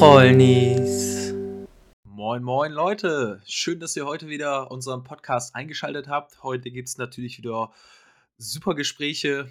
[0.00, 1.34] Trollnis.
[2.04, 3.42] Moin, moin, Leute.
[3.44, 6.42] Schön, dass ihr heute wieder unseren Podcast eingeschaltet habt.
[6.42, 7.70] Heute gibt es natürlich wieder
[8.38, 9.50] super Gespräche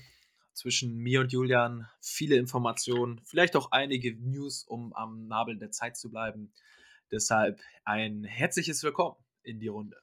[0.54, 1.88] zwischen mir und Julian.
[2.02, 6.52] Viele Informationen, vielleicht auch einige News, um am Nabel der Zeit zu bleiben.
[7.12, 9.98] Deshalb ein herzliches Willkommen in die Runde.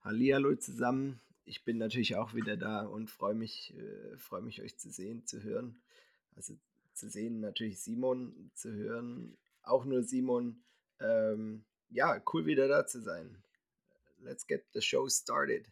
[0.00, 1.20] Hallihallo zusammen.
[1.44, 5.26] Ich bin natürlich auch wieder da und freue mich, äh, freue mich, euch zu sehen,
[5.26, 5.78] zu hören.
[6.36, 6.54] Also
[7.02, 10.62] zu sehen natürlich Simon, zu hören auch nur Simon.
[11.00, 13.42] Ähm, ja, cool wieder da zu sein.
[14.20, 15.68] Let's get the show started.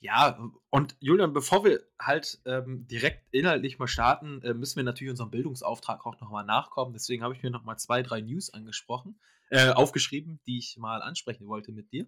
[0.00, 5.10] Ja, und Julian, bevor wir halt ähm, direkt inhaltlich mal starten, äh, müssen wir natürlich
[5.10, 6.94] unserem Bildungsauftrag auch nochmal nachkommen.
[6.94, 9.20] Deswegen habe ich mir nochmal zwei, drei News angesprochen,
[9.50, 12.06] äh, aufgeschrieben, die ich mal ansprechen wollte mit dir.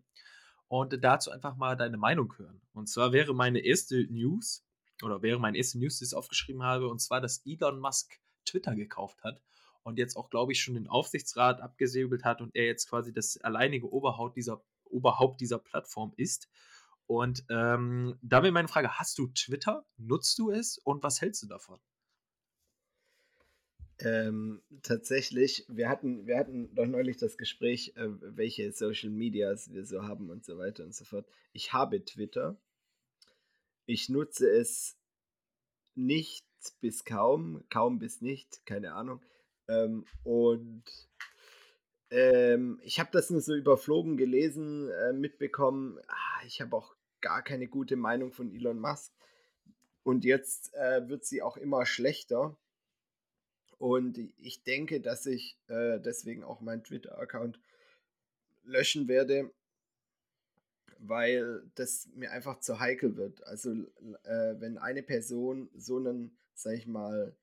[0.68, 2.62] Und dazu einfach mal deine Meinung hören.
[2.72, 4.66] Und zwar wäre meine erste News,
[5.02, 8.74] oder wäre meine erste News, die ich aufgeschrieben habe, und zwar, dass Elon Musk Twitter
[8.74, 9.40] gekauft hat
[9.84, 13.36] und jetzt auch, glaube ich, schon den Aufsichtsrat abgesäbelt hat und er jetzt quasi das
[13.38, 16.48] alleinige Oberhaupt dieser, Oberhaupt dieser Plattform ist.
[17.06, 19.84] Und ähm, da wäre meine Frage: Hast du Twitter?
[19.98, 20.78] Nutzt du es?
[20.78, 21.78] Und was hältst du davon?
[24.00, 29.84] Ähm, tatsächlich, wir hatten, wir hatten doch neulich das Gespräch, äh, welche Social Medias wir
[29.84, 31.28] so haben und so weiter und so fort.
[31.52, 32.56] Ich habe Twitter.
[33.86, 34.96] Ich nutze es
[35.94, 39.20] nicht bis kaum, kaum bis nicht, keine Ahnung.
[39.68, 40.84] Ähm, und
[42.10, 45.98] ähm, ich habe das nur so überflogen gelesen, äh, mitbekommen.
[46.06, 49.12] Ah, ich habe auch gar keine gute Meinung von Elon Musk.
[50.02, 52.56] Und jetzt äh, wird sie auch immer schlechter.
[53.78, 57.58] Und ich denke, dass ich äh, deswegen auch meinen Twitter-Account
[58.62, 59.50] löschen werde,
[60.98, 63.44] weil das mir einfach zu heikel wird.
[63.46, 67.36] Also äh, wenn eine Person so einen, sag ich mal,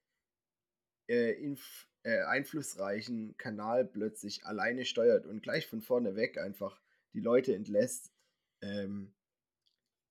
[1.07, 6.81] äh, inf äh, einflussreichen Kanal plötzlich alleine steuert und gleich von vorne weg einfach
[7.13, 8.11] die Leute entlässt.
[8.61, 9.13] Ähm,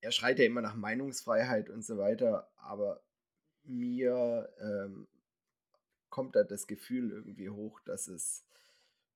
[0.00, 3.02] er schreit ja immer nach Meinungsfreiheit und so weiter, aber
[3.64, 5.08] mir ähm,
[6.10, 8.44] kommt da das Gefühl irgendwie hoch, dass es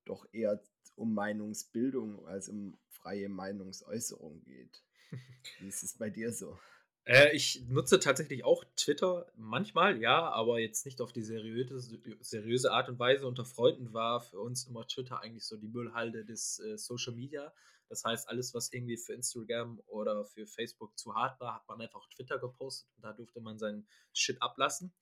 [0.05, 0.61] doch eher
[0.97, 4.83] um Meinungsbildung als um freie Meinungsäußerung geht.
[5.59, 6.59] Wie ist es bei dir so?
[7.05, 12.73] Äh, ich nutze tatsächlich auch Twitter manchmal, ja, aber jetzt nicht auf die seriöse, seriöse
[12.73, 13.27] Art und Weise.
[13.27, 17.53] Unter Freunden war für uns immer Twitter eigentlich so die Müllhalde des äh, Social Media.
[17.91, 21.81] Das heißt, alles, was irgendwie für Instagram oder für Facebook zu hart war, hat man
[21.81, 24.93] einfach auf Twitter gepostet und da durfte man seinen Shit ablassen.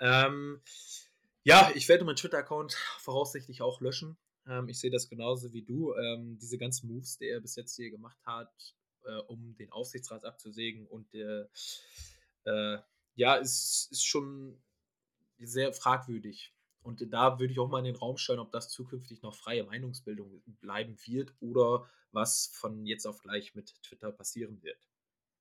[0.00, 0.62] Ähm,
[1.44, 4.16] ja, ich werde meinen Twitter-Account voraussichtlich auch löschen.
[4.46, 5.94] Ähm, ich sehe das genauso wie du.
[5.94, 8.74] Ähm, diese ganzen Moves, die er bis jetzt hier gemacht hat,
[9.04, 10.86] äh, um den Aufsichtsrat abzusägen.
[10.86, 11.48] Und der,
[12.44, 12.78] äh,
[13.14, 14.60] ja, ist, ist schon
[15.38, 16.54] sehr fragwürdig.
[16.82, 19.64] Und da würde ich auch mal in den Raum stellen, ob das zukünftig noch freie
[19.64, 24.78] Meinungsbildung bleiben wird oder was von jetzt auf gleich mit Twitter passieren wird.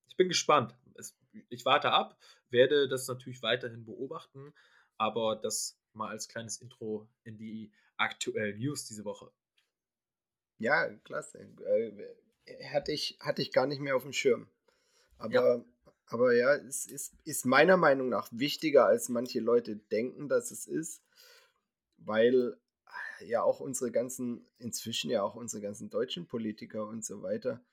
[0.08, 0.76] Ich bin gespannt.
[0.96, 1.18] Es,
[1.50, 2.18] ich warte ab,
[2.50, 4.54] werde das natürlich weiterhin beobachten,
[4.98, 9.32] aber das mal als kleines Intro in die aktuellen News diese Woche.
[10.58, 11.40] Ja, klasse.
[12.72, 14.48] Hatte ich, hatte ich gar nicht mehr auf dem Schirm.
[15.18, 15.66] Aber ja,
[16.08, 20.68] aber ja es ist, ist meiner Meinung nach wichtiger, als manche Leute denken, dass es
[20.68, 21.04] ist,
[21.98, 22.58] weil
[23.22, 27.64] ja auch unsere ganzen, inzwischen ja auch unsere ganzen deutschen Politiker und so weiter,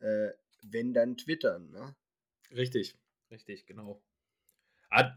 [0.00, 0.30] äh,
[0.62, 1.70] wenn dann twittern.
[1.70, 1.94] Ne?
[2.52, 2.96] Richtig,
[3.30, 4.00] richtig, genau.
[4.90, 5.16] Ah,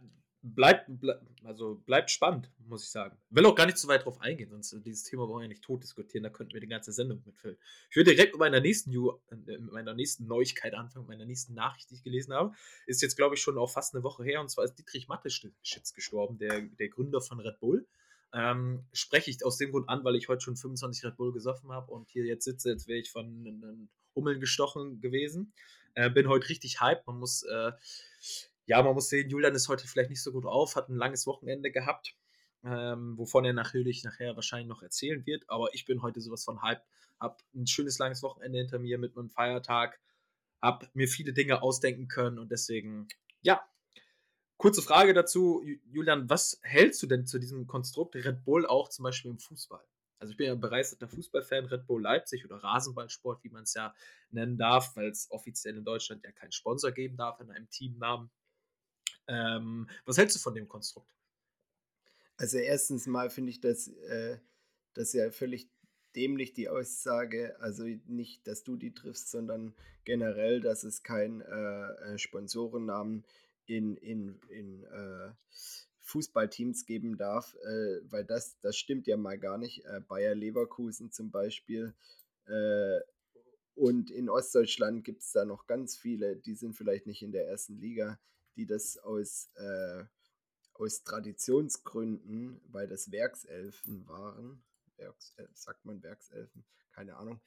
[0.53, 3.17] bleibt, bleib, also bleibt spannend, muss ich sagen.
[3.31, 5.49] Will auch gar nicht zu weit drauf eingehen, sonst äh, dieses Thema wollen wir ja
[5.49, 7.57] nicht tot diskutieren, da könnten wir die ganze Sendung mitfüllen.
[7.89, 11.25] Ich würde direkt mit meiner nächsten, New, äh, mit meiner nächsten Neuigkeit anfangen, mit meiner
[11.25, 12.53] nächsten Nachricht, die ich gelesen habe.
[12.85, 15.93] Ist jetzt, glaube ich, schon auch fast eine Woche her, und zwar ist Dietrich Mateschitz
[15.93, 17.87] gestorben, der, der Gründer von Red Bull.
[18.33, 21.71] Ähm, spreche ich aus dem Grund an, weil ich heute schon 25 Red Bull gesoffen
[21.71, 25.53] habe und hier jetzt sitze, als wäre ich von einem Hummeln gestochen gewesen.
[25.93, 27.07] Äh, bin heute richtig hype.
[27.07, 27.71] Man muss äh,
[28.65, 31.27] ja, man muss sehen, Julian ist heute vielleicht nicht so gut auf, hat ein langes
[31.27, 32.15] Wochenende gehabt,
[32.63, 35.49] ähm, wovon er natürlich nachher wahrscheinlich noch erzählen wird.
[35.49, 36.83] Aber ich bin heute sowas von Hype,
[37.19, 39.99] hab ein schönes langes Wochenende hinter mir mit einem Feiertag,
[40.61, 43.07] hab mir viele Dinge ausdenken können und deswegen,
[43.41, 43.61] ja.
[44.57, 45.61] Kurze Frage dazu,
[45.91, 49.85] Julian, was hältst du denn zu diesem Konstrukt Red Bull auch zum Beispiel im Fußball?
[50.17, 53.73] Also ich bin ja ein begeisterter Fußballfan, Red Bull Leipzig oder Rasenballsport, wie man es
[53.73, 53.93] ja
[54.31, 58.31] nennen darf, weil es offiziell in Deutschland ja keinen Sponsor geben darf in einem Teamnamen.
[59.27, 61.09] Ähm, was hältst du von dem Konstrukt?
[62.37, 64.37] Also erstens mal finde ich das, äh,
[64.93, 65.69] das ja völlig
[66.15, 69.73] dämlich, die Aussage, also nicht, dass du die triffst, sondern
[70.03, 73.25] generell, dass es kein äh, äh Sponsorennamen
[73.65, 75.31] in, in, in äh,
[76.01, 79.85] Fußballteams geben darf, äh, weil das, das stimmt ja mal gar nicht.
[79.85, 81.93] Äh, Bayer Leverkusen zum Beispiel.
[82.45, 82.99] Äh,
[83.73, 87.47] und in Ostdeutschland gibt es da noch ganz viele, die sind vielleicht nicht in der
[87.47, 88.19] ersten Liga,
[88.55, 90.03] die das aus, äh,
[90.73, 94.63] aus Traditionsgründen, weil das Werkselfen waren,
[94.97, 97.39] Werkself, sagt man Werkselfen, keine Ahnung,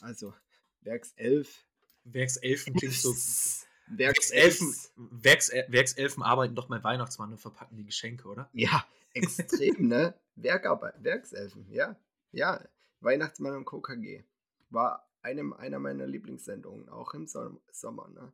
[0.00, 0.34] also
[0.80, 1.64] Werkself.
[2.04, 3.14] Werkselfen klingt so.
[3.88, 8.48] Werkselfen, Werks, Werkselfen arbeiten doch bei Weihnachtsmann und verpacken die Geschenke, oder?
[8.52, 10.14] Ja, extrem, ne?
[10.36, 11.96] Werkarbeit, Werkselfen, ja.
[12.30, 12.64] Ja,
[13.00, 14.22] Weihnachtsmann und KKG.
[14.70, 18.32] War einem, einer meiner Lieblingssendungen, auch im Sommer, ne?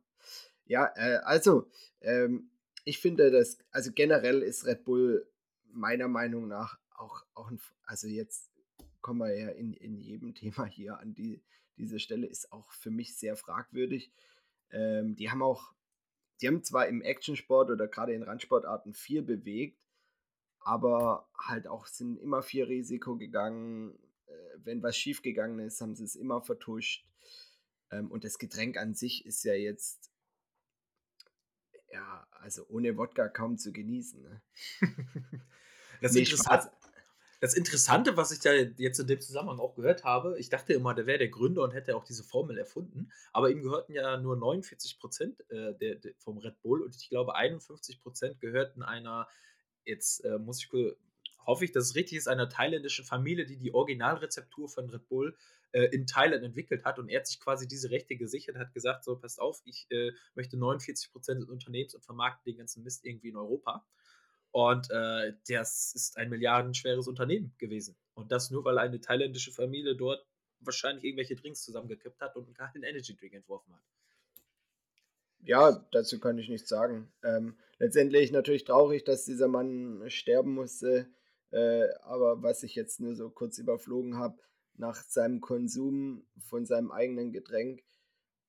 [0.69, 1.67] Ja, äh, also,
[2.01, 2.51] ähm,
[2.85, 5.27] ich finde, dass, also generell ist Red Bull
[5.71, 8.51] meiner Meinung nach auch, auch ein, also jetzt
[9.01, 11.41] kommen wir ja in, in jedem Thema hier an die,
[11.77, 14.11] diese Stelle, ist auch für mich sehr fragwürdig.
[14.69, 15.73] Ähm, die haben auch,
[16.39, 19.81] die haben zwar im Actionsport oder gerade in Randsportarten viel bewegt,
[20.59, 23.97] aber halt auch sind immer viel Risiko gegangen.
[24.27, 27.07] Äh, wenn was schiefgegangen ist, haben sie es immer vertuscht.
[27.89, 30.11] Ähm, und das Getränk an sich ist ja jetzt,
[31.91, 34.21] ja, also ohne Wodka kaum zu genießen.
[34.21, 34.41] Ne?
[36.01, 36.71] das, nee, Interessante,
[37.39, 40.93] das Interessante, was ich da jetzt in dem Zusammenhang auch gehört habe, ich dachte immer,
[40.93, 44.35] der wäre der Gründer und hätte auch diese Formel erfunden, aber ihm gehörten ja nur
[44.35, 49.27] 49 Prozent äh, vom Red Bull und ich glaube 51 Prozent gehörten einer,
[49.85, 50.69] jetzt äh, muss ich
[51.49, 55.35] hoffe ich, dass es richtig ist, einer thailändischen Familie, die die Originalrezeptur von Red Bull
[55.71, 59.03] äh, in Thailand entwickelt hat und er hat sich quasi diese Rechte gesichert, hat gesagt,
[59.03, 63.03] so passt auf, ich äh, möchte 49 Prozent des Unternehmens und vermarkte den ganzen Mist
[63.03, 63.85] irgendwie in Europa.
[64.51, 67.95] Und äh, das ist ein milliardenschweres Unternehmen gewesen.
[68.13, 70.25] Und das nur, weil eine thailändische Familie dort
[70.59, 73.81] wahrscheinlich irgendwelche Drinks zusammengekippt hat und einen Energy Drink entworfen hat.
[75.41, 77.11] Ja, dazu kann ich nichts sagen.
[77.23, 81.07] Ähm, letztendlich natürlich traurig, dass dieser Mann sterben musste.
[81.51, 84.37] Äh, aber was ich jetzt nur so kurz überflogen habe,
[84.75, 87.83] nach seinem Konsum von seinem eigenen Getränk,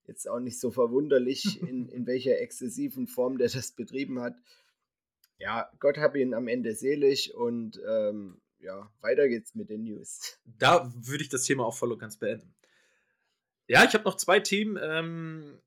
[0.06, 4.36] jetzt auch nicht so verwunderlich, in, in welcher exzessiven Form der das betrieben hat
[5.40, 10.38] ja, Gott hab ihn am Ende selig und ähm, ja, weiter geht's mit den News.
[10.58, 12.54] Da würde ich das Thema auch voll und ganz beenden.
[13.66, 15.58] Ja, ich habe noch zwei Themen ähm,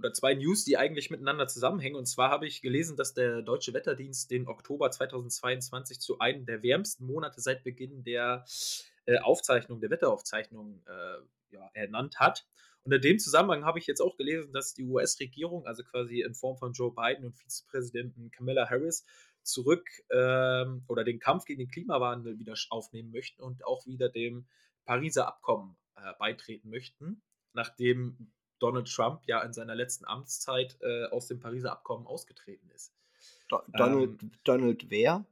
[0.00, 1.96] oder zwei News, die eigentlich miteinander zusammenhängen.
[1.96, 6.62] Und zwar habe ich gelesen, dass der Deutsche Wetterdienst den Oktober 2022 zu einem der
[6.62, 8.44] wärmsten Monate seit Beginn der
[9.06, 12.46] äh, Aufzeichnung, der Wetteraufzeichnung äh, ja, ernannt hat.
[12.82, 16.34] Und in dem Zusammenhang habe ich jetzt auch gelesen, dass die US-Regierung, also quasi in
[16.34, 19.04] Form von Joe Biden und Vizepräsidenten Kamala Harris,
[19.42, 24.46] zurück ähm, oder den Kampf gegen den Klimawandel wieder aufnehmen möchten und auch wieder dem
[24.84, 27.22] Pariser Abkommen äh, beitreten möchten,
[27.52, 32.94] nachdem Donald Trump ja in seiner letzten Amtszeit äh, aus dem Pariser Abkommen ausgetreten ist.
[33.48, 35.26] Do Donald, ähm, Donald wer?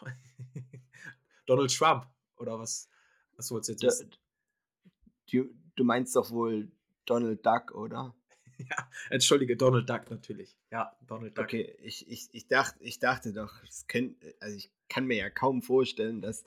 [1.46, 2.88] Donald Trump, oder was?
[3.36, 4.10] Was sollst du jetzt wissen?
[5.30, 6.70] Du, du meinst doch wohl
[7.06, 8.14] Donald Duck, oder?
[8.58, 10.56] Ja, entschuldige, Donald Duck natürlich.
[10.70, 11.46] Ja, Donald Duck.
[11.46, 13.54] Okay, ich, ich, ich, dachte, ich dachte doch,
[13.88, 16.44] könnt, also ich kann mir ja kaum vorstellen, dass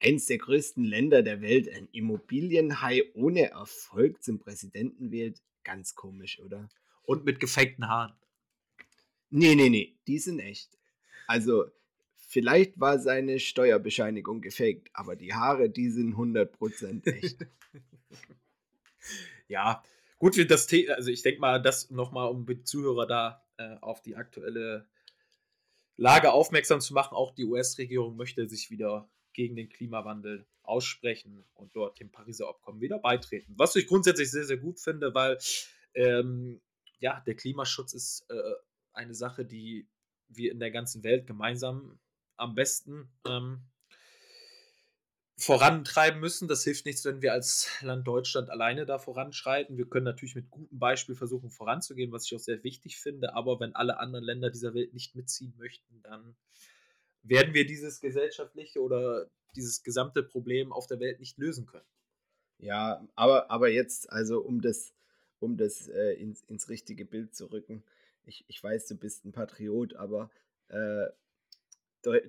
[0.00, 5.42] eins der größten Länder der Welt ein Immobilienhai ohne Erfolg zum Präsidenten wählt.
[5.64, 6.68] Ganz komisch, oder?
[7.02, 8.14] Und mit gefakten Haaren.
[9.30, 10.78] Nee, nee, nee, die sind echt.
[11.26, 11.66] Also,
[12.14, 17.46] vielleicht war seine Steuerbescheinigung gefaked, aber die Haare, die sind 100% echt.
[19.48, 19.82] ja,
[20.18, 24.02] gut, das The also ich denke mal, das nochmal, um die Zuhörer da äh, auf
[24.02, 24.86] die aktuelle
[25.96, 27.16] Lage aufmerksam zu machen.
[27.16, 32.80] Auch die US-Regierung möchte sich wieder gegen den Klimawandel aussprechen und dort dem Pariser Abkommen
[32.80, 33.54] wieder beitreten.
[33.56, 35.38] Was ich grundsätzlich sehr, sehr gut finde, weil
[35.94, 36.60] ähm,
[36.98, 38.54] ja, der Klimaschutz ist äh,
[38.92, 39.86] eine Sache, die
[40.28, 42.00] wir in der ganzen Welt gemeinsam
[42.36, 43.62] am besten ähm,
[45.36, 46.48] vorantreiben müssen.
[46.48, 49.76] Das hilft nichts, wenn wir als Land Deutschland alleine da voranschreiten.
[49.76, 53.34] Wir können natürlich mit gutem Beispiel versuchen voranzugehen, was ich auch sehr wichtig finde.
[53.34, 56.36] Aber wenn alle anderen Länder dieser Welt nicht mitziehen möchten, dann
[57.28, 61.86] werden wir dieses gesellschaftliche oder dieses gesamte Problem auf der Welt nicht lösen können.
[62.58, 64.94] Ja, aber, aber jetzt, also um das,
[65.40, 67.84] um das äh, ins, ins richtige Bild zu rücken.
[68.24, 70.30] Ich, ich weiß, du bist ein Patriot, aber
[70.68, 71.06] äh,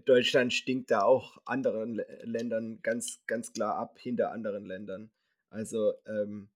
[0.06, 5.12] Deutschland stinkt da auch anderen Ländern ganz, ganz klar ab, hinter anderen Ländern.
[5.50, 6.50] Also ähm,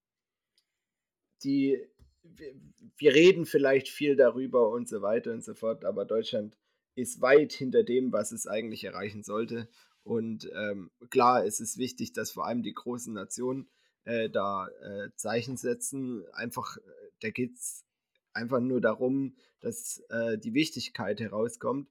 [1.43, 1.87] die,
[2.23, 2.53] wir,
[2.97, 6.57] wir reden vielleicht viel darüber und so weiter und so fort, aber Deutschland
[6.95, 9.69] ist weit hinter dem, was es eigentlich erreichen sollte.
[10.03, 13.69] Und ähm, klar, es ist wichtig, dass vor allem die großen Nationen
[14.03, 16.25] äh, da äh, Zeichen setzen.
[16.33, 16.81] Einfach, äh,
[17.21, 17.85] da geht es
[18.33, 21.89] einfach nur darum, dass äh, die Wichtigkeit herauskommt.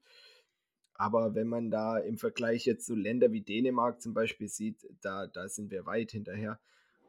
[0.95, 5.27] Aber wenn man da im Vergleich jetzt zu Ländern wie Dänemark zum Beispiel sieht, da,
[5.27, 6.61] da sind wir weit hinterher.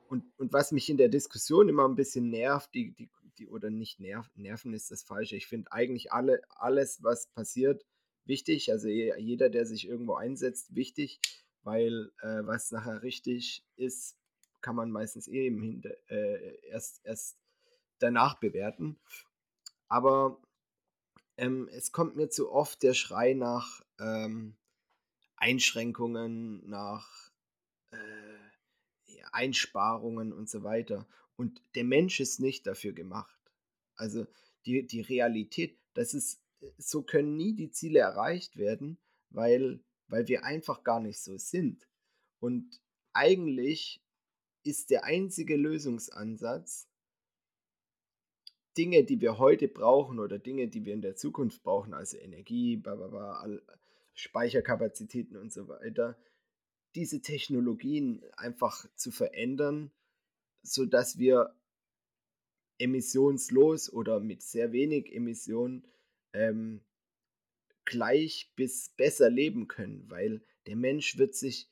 [0.08, 3.10] Und, und was mich in der Diskussion immer ein bisschen nervt, die, die,
[3.42, 5.36] die oder nicht nerv, nerven ist das Falsche.
[5.36, 7.86] Ich finde eigentlich alle, alles, was passiert,
[8.26, 8.72] wichtig.
[8.72, 11.20] Also jeder, der sich irgendwo einsetzt, wichtig,
[11.64, 14.18] weil äh, was nachher richtig ist,
[14.62, 17.38] kann man meistens eh im Hinter, äh, erst, erst
[18.00, 19.00] danach bewerten.
[19.88, 20.40] Aber
[21.38, 24.56] ähm, es kommt mir zu oft der Schrei nach ähm,
[25.36, 27.32] Einschränkungen, nach
[27.92, 27.98] äh,
[29.32, 31.08] Einsparungen und so weiter.
[31.42, 33.36] Und der Mensch ist nicht dafür gemacht.
[33.96, 34.28] Also
[34.68, 36.40] die, die Realität, das ist,
[36.78, 39.00] so können nie die Ziele erreicht werden,
[39.32, 41.88] weil, weil wir einfach gar nicht so sind.
[42.40, 42.80] Und
[43.14, 44.04] eigentlich
[44.62, 46.88] ist der einzige Lösungsansatz,
[48.78, 52.84] Dinge, die wir heute brauchen oder Dinge, die wir in der Zukunft brauchen, also Energie,
[54.14, 56.20] Speicherkapazitäten und so weiter,
[56.94, 59.92] diese Technologien einfach zu verändern,
[60.64, 61.56] sodass wir
[62.78, 65.86] emissionslos oder mit sehr wenig Emissionen
[66.34, 66.82] ähm,
[67.86, 71.70] gleich bis besser leben können, weil der Mensch wird sich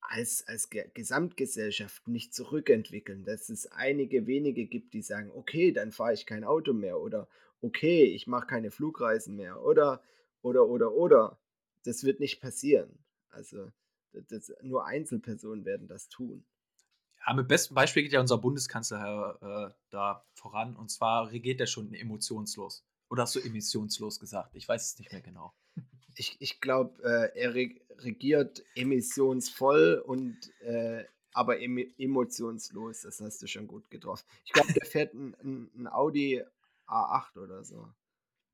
[0.00, 6.12] als, als Gesamtgesellschaft nicht zurückentwickeln, dass es einige wenige gibt, die sagen, okay, dann fahre
[6.12, 7.28] ich kein Auto mehr oder
[7.60, 10.02] okay, ich mache keine Flugreisen mehr oder
[10.42, 11.40] oder oder oder.
[11.84, 12.98] Das wird nicht passieren.
[13.30, 13.72] Also
[14.12, 16.44] das, nur Einzelpersonen werden das tun.
[17.26, 19.38] Ja, mit bestem Beispiel geht ja unser Bundeskanzler
[19.70, 22.84] äh, da voran und zwar regiert er schon emotionslos.
[23.10, 24.54] Oder hast du emissionslos gesagt?
[24.54, 25.54] Ich weiß es nicht mehr genau
[26.16, 33.02] ich, ich glaube, äh, er regiert emissionsvoll und äh, aber em emotionslos.
[33.02, 34.24] Das hast du schon gut getroffen.
[34.44, 36.42] Ich glaube, der fährt ein, ein, Audi
[36.86, 37.92] A8 oder so.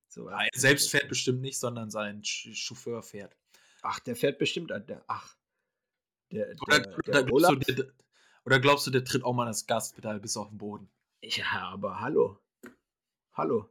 [0.09, 3.37] so ja, er selbst fährt bestimmt nicht, sondern sein Chauffeur fährt.
[3.83, 4.71] Ach, der fährt bestimmt.
[4.71, 5.37] Der, ach.
[6.33, 7.93] Der, der, oder, der glaubst du, der,
[8.45, 10.89] oder glaubst du, der tritt auch mal das Gaspedal bis auf den Boden?
[11.23, 12.39] Ja, aber hallo.
[13.35, 13.69] Hallo.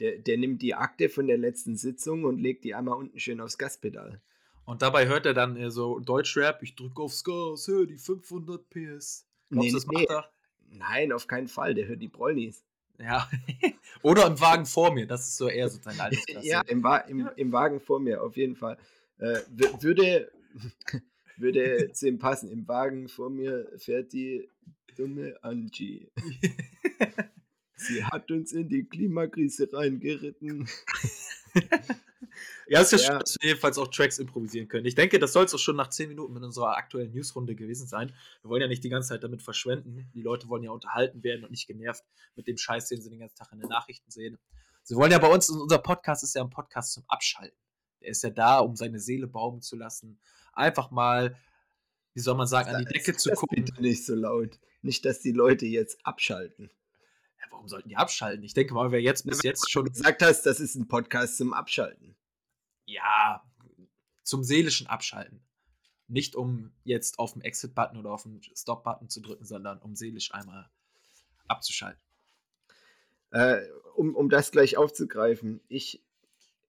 [0.00, 3.40] Der, der nimmt die Akte von der letzten Sitzung und legt die einmal unten schön
[3.40, 4.22] aufs Gaspedal.
[4.64, 8.68] Und dabei hört er dann äh, so Deutschrap, ich drücke aufs Gas, hör die 500
[8.70, 9.26] PS.
[9.50, 9.94] Glaubst nee, das nee.
[9.94, 10.30] macht er?
[10.68, 12.64] Nein, auf keinen Fall, der hört die Brollnies.
[12.98, 13.28] Ja,
[14.02, 16.46] oder im Wagen vor mir, das ist so eher so sein Altersklasse.
[16.46, 18.78] ja, im, Wa im, im, Wagen vor mir, auf jeden Fall.
[19.18, 20.30] Äh, würde,
[21.40, 24.48] würde zu ihm passen, im Wagen vor mir fährt die
[24.96, 26.10] dumme Angie.
[27.76, 30.68] Sie hat uns in die Klimakrise reingeritten.
[32.68, 33.12] ja, es ist ja, ja.
[33.12, 34.84] schön, dass wir jedenfalls auch Tracks improvisieren können.
[34.84, 37.86] Ich denke, das soll es auch schon nach 10 Minuten mit unserer aktuellen Newsrunde gewesen
[37.86, 38.12] sein.
[38.42, 40.10] Wir wollen ja nicht die ganze Zeit damit verschwenden.
[40.14, 42.04] Die Leute wollen ja unterhalten werden und nicht genervt
[42.36, 44.38] mit dem Scheiß, den sie den ganzen Tag in den Nachrichten sehen.
[44.82, 47.56] Sie wollen ja bei uns, unser Podcast ist ja ein Podcast zum Abschalten.
[48.00, 50.18] Der ist ja da, um seine Seele baumen zu lassen.
[50.52, 51.36] Einfach mal,
[52.14, 53.64] wie soll man sagen, an die Decke zu gucken.
[53.64, 54.58] Bitte nicht so laut.
[54.82, 56.70] Nicht, dass die Leute jetzt abschalten
[57.60, 58.42] warum sollten die abschalten?
[58.42, 61.52] Ich denke mal, wer jetzt bis jetzt schon gesagt hast, das ist ein Podcast zum
[61.52, 62.16] Abschalten.
[62.86, 63.44] Ja,
[64.22, 65.42] zum seelischen Abschalten.
[66.08, 70.32] Nicht um jetzt auf den Exit-Button oder auf den Stop-Button zu drücken, sondern um seelisch
[70.32, 70.70] einmal
[71.48, 72.00] abzuschalten.
[73.30, 73.60] Äh,
[73.94, 76.02] um, um das gleich aufzugreifen, ich,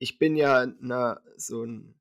[0.02, 1.94] ich bin ja na, so, ein,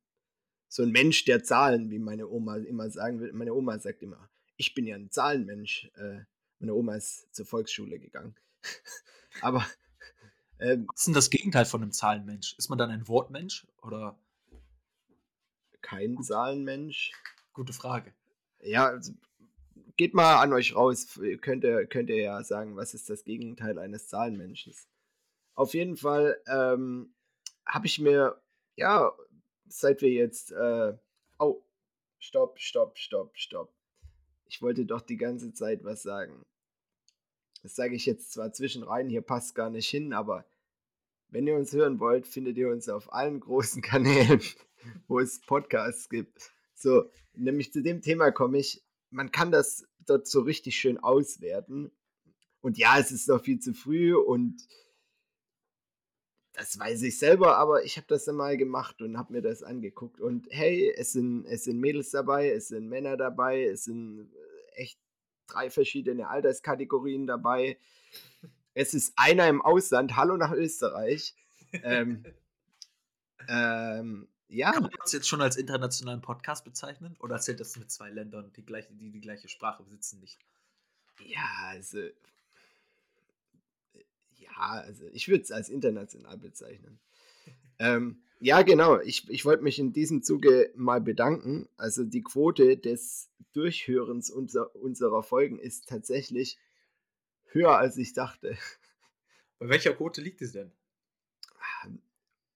[0.68, 3.30] so ein Mensch der Zahlen, wie meine Oma immer sagen will.
[3.34, 5.90] Meine Oma sagt immer, ich bin ja ein Zahlenmensch.
[5.96, 6.20] Äh,
[6.60, 8.34] meine Oma ist zur Volksschule gegangen.
[9.42, 9.66] Aber.
[10.58, 12.54] Ähm, Was ist denn das Gegenteil von einem Zahlenmensch?
[12.56, 14.18] Ist man dann ein Wortmensch oder?
[15.82, 17.12] Kein Zahlenmensch?
[17.52, 18.14] Gute Frage.
[18.62, 19.12] Ja, also,
[19.98, 21.20] geht mal an euch raus.
[21.42, 24.72] Könnt ihr, könnt ihr ja sagen, was ist das Gegenteil eines Zahlenmenschen?
[25.54, 27.12] Auf jeden Fall ähm,
[27.70, 28.40] habe ich mir,
[28.76, 29.12] ja,
[29.68, 30.96] seit wir jetzt, äh,
[31.38, 31.62] oh,
[32.18, 33.72] stopp, stopp, stopp, stopp.
[34.46, 36.44] Ich wollte doch die ganze Zeit was sagen.
[37.62, 40.44] Das sage ich jetzt zwar zwischen rein, hier passt gar nicht hin, aber
[41.28, 44.40] wenn ihr uns hören wollt, findet ihr uns auf allen großen Kanälen,
[45.06, 46.50] wo es Podcasts gibt.
[46.74, 48.82] So, nämlich zu dem Thema komme ich.
[49.10, 51.92] Man kann das dort so richtig schön auswerten.
[52.60, 54.66] Und ja, es ist noch viel zu früh und
[56.60, 60.20] das weiß ich selber, aber ich habe das mal gemacht und habe mir das angeguckt.
[60.20, 64.30] Und hey, es sind, es sind Mädels dabei, es sind Männer dabei, es sind
[64.74, 64.98] echt
[65.46, 67.78] drei verschiedene Alterskategorien dabei.
[68.74, 70.16] Es ist einer im Ausland.
[70.16, 71.34] Hallo nach Österreich.
[71.72, 72.24] ähm,
[73.48, 74.72] ähm, ja.
[74.72, 77.16] Kann man das jetzt schon als internationalen Podcast bezeichnen?
[77.20, 80.38] Oder zählt das mit zwei Ländern, die, gleiche, die die gleiche Sprache besitzen, nicht?
[81.24, 82.00] Ja, also.
[84.60, 87.00] Ja, also ich würde es als international bezeichnen.
[87.78, 89.00] ähm, Ja, genau.
[89.00, 91.68] Ich, ich wollte mich in diesem Zuge mal bedanken.
[91.76, 96.58] Also die Quote des Durchhörens unser, unserer Folgen ist tatsächlich
[97.46, 98.56] höher, als ich dachte.
[99.58, 100.72] Bei welcher Quote liegt es denn?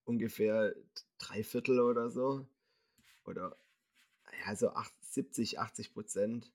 [0.04, 0.74] Ungefähr
[1.18, 2.46] drei Viertel oder so.
[3.24, 3.56] Oder
[4.46, 4.70] ja, so
[5.00, 6.52] 70, 80 Prozent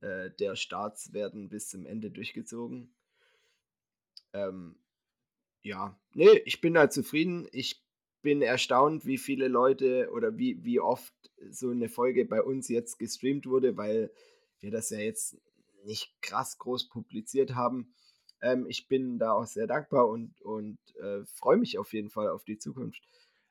[0.00, 2.93] äh, der Starts werden bis zum Ende durchgezogen.
[4.34, 4.76] Ähm,
[5.62, 7.48] ja, nee, ich bin da zufrieden.
[7.52, 7.82] Ich
[8.20, 11.14] bin erstaunt, wie viele Leute oder wie, wie oft
[11.50, 14.12] so eine Folge bei uns jetzt gestreamt wurde, weil
[14.60, 15.38] wir das ja jetzt
[15.84, 17.94] nicht krass groß publiziert haben.
[18.42, 22.28] Ähm, ich bin da auch sehr dankbar und, und äh, freue mich auf jeden Fall
[22.28, 23.02] auf die Zukunft.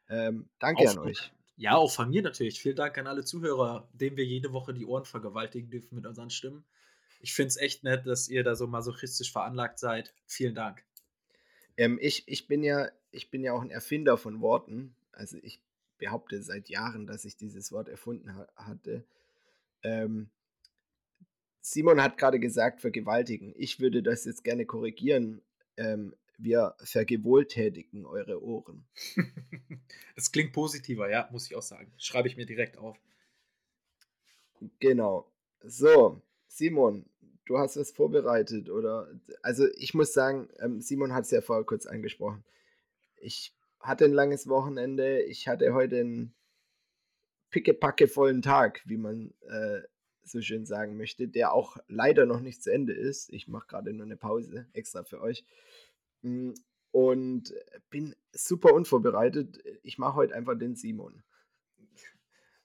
[0.09, 1.31] Ähm, danke Auf, an euch.
[1.55, 2.61] ja, auch von mir natürlich.
[2.61, 6.29] Vielen Dank an alle Zuhörer, denen wir jede Woche die Ohren vergewaltigen dürfen mit unseren
[6.29, 6.65] Stimmen.
[7.23, 10.13] Ich finde es echt nett, dass ihr da so masochistisch veranlagt seid.
[10.25, 10.83] Vielen Dank.
[11.77, 14.93] Ähm, ich, ich, bin ja, ich bin ja auch ein Erfinder von Worten.
[15.13, 15.61] Also ich
[15.97, 19.05] behaupte seit Jahren, dass ich dieses Wort erfunden ha hatte.
[19.83, 20.31] Ähm,
[21.61, 23.53] Simon hat gerade gesagt, vergewaltigen.
[23.55, 25.41] Ich würde das jetzt gerne korrigieren.
[25.77, 28.85] Ähm, wir vergewohltätigen eure Ohren.
[30.17, 31.89] das klingt positiver, ja, muss ich auch sagen.
[31.95, 32.97] Schreibe ich mir direkt auf.
[34.81, 35.31] Genau.
[35.61, 36.21] So,
[36.53, 37.09] Simon,
[37.45, 39.09] du hast was vorbereitet, oder?
[39.41, 42.43] Also ich muss sagen, ähm, Simon hat es ja vorher kurz angesprochen.
[43.17, 46.35] Ich hatte ein langes Wochenende, ich hatte heute einen
[47.49, 49.81] pickepackevollen Tag, wie man äh,
[50.23, 53.33] so schön sagen möchte, der auch leider noch nicht zu Ende ist.
[53.33, 55.43] Ich mache gerade nur eine Pause extra für euch.
[56.21, 56.51] Mm,
[56.91, 57.51] und
[57.89, 59.57] bin super unvorbereitet.
[59.81, 61.23] Ich mache heute einfach den Simon.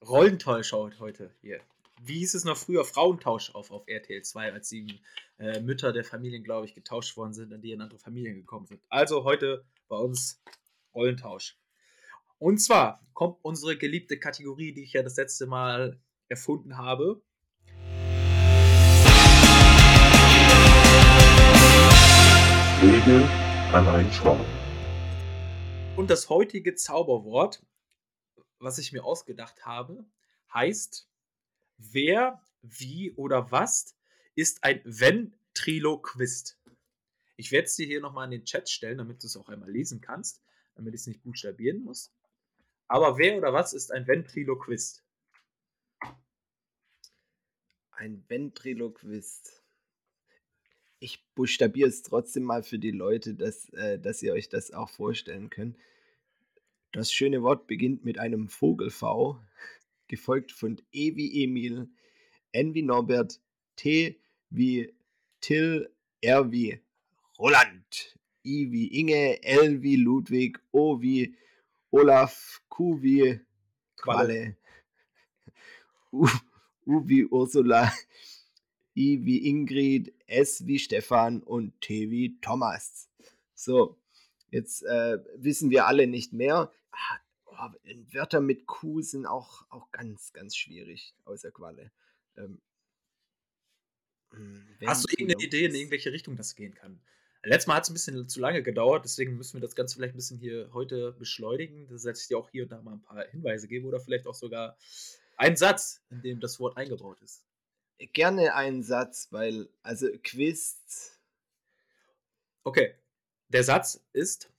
[0.07, 1.63] Rollentausch heute hier.
[2.01, 2.85] Wie hieß es noch früher?
[2.85, 5.01] Frauentausch auf, auf RTL 2, als die
[5.39, 8.67] äh, Mütter der Familien, glaube ich, getauscht worden sind und die in andere Familien gekommen
[8.67, 8.81] sind.
[8.89, 10.41] Also heute bei uns
[10.95, 11.59] Rollentausch.
[12.39, 17.21] Und zwar kommt unsere geliebte Kategorie, die ich ja das letzte Mal erfunden habe.
[22.81, 23.29] Regel
[23.73, 24.41] allein Schwamm.
[25.97, 27.67] Und das heutige Zauberwort,
[28.61, 30.05] was ich mir ausgedacht habe,
[30.55, 31.09] heißt
[31.79, 33.97] Wer, wie oder was
[34.35, 36.59] ist ein Ventriloquist?
[37.37, 39.71] Ich werde es dir hier nochmal in den Chat stellen, damit du es auch einmal
[39.71, 40.43] lesen kannst,
[40.75, 42.13] damit ich es nicht buchstabieren muss.
[42.89, 45.05] Aber wer oder was ist ein Ventriloquist?
[47.93, 49.59] Ein Ventriloquist
[51.01, 54.91] ich buchstabiere es trotzdem mal für die Leute, dass, äh, dass ihr euch das auch
[54.91, 55.77] vorstellen könnt.
[56.93, 59.39] Das schöne Wort beginnt mit einem Vogel V,
[60.09, 61.89] gefolgt von E wie Emil,
[62.53, 63.41] N wie Norbert,
[63.77, 64.19] T
[64.51, 64.93] wie
[65.41, 65.91] Till,
[66.21, 66.81] R wie
[67.39, 71.37] Roland, I wie Inge, L wie Ludwig, O wie
[71.91, 73.41] Olaf, Q wie
[73.97, 74.57] Qualle,
[76.13, 76.27] U,
[76.87, 77.93] U wie Ursula,
[78.97, 83.09] I wie Ingrid, S wie Stefan und T wie Thomas.
[83.55, 83.97] So,
[84.51, 86.73] jetzt äh, wissen wir alle nicht mehr.
[87.61, 87.71] Oh,
[88.13, 91.91] Wörter mit Q sind auch, auch ganz, ganz schwierig, außer Qualle.
[92.37, 92.61] Ähm,
[94.31, 97.01] hm, Hast du irgendeine Idee, in irgendwelche Richtung das gehen kann?
[97.43, 100.15] Letztes Mal hat es ein bisschen zu lange gedauert, deswegen müssen wir das Ganze vielleicht
[100.15, 103.27] ein bisschen hier heute beschleunigen, dass ich dir auch hier und da mal ein paar
[103.29, 104.77] Hinweise gebe oder vielleicht auch sogar
[105.37, 107.45] einen Satz, in dem das Wort eingebaut ist
[108.13, 111.19] gerne einen Satz, weil, also Quiz.
[112.65, 112.95] Okay.
[113.49, 114.51] Der Satz ist: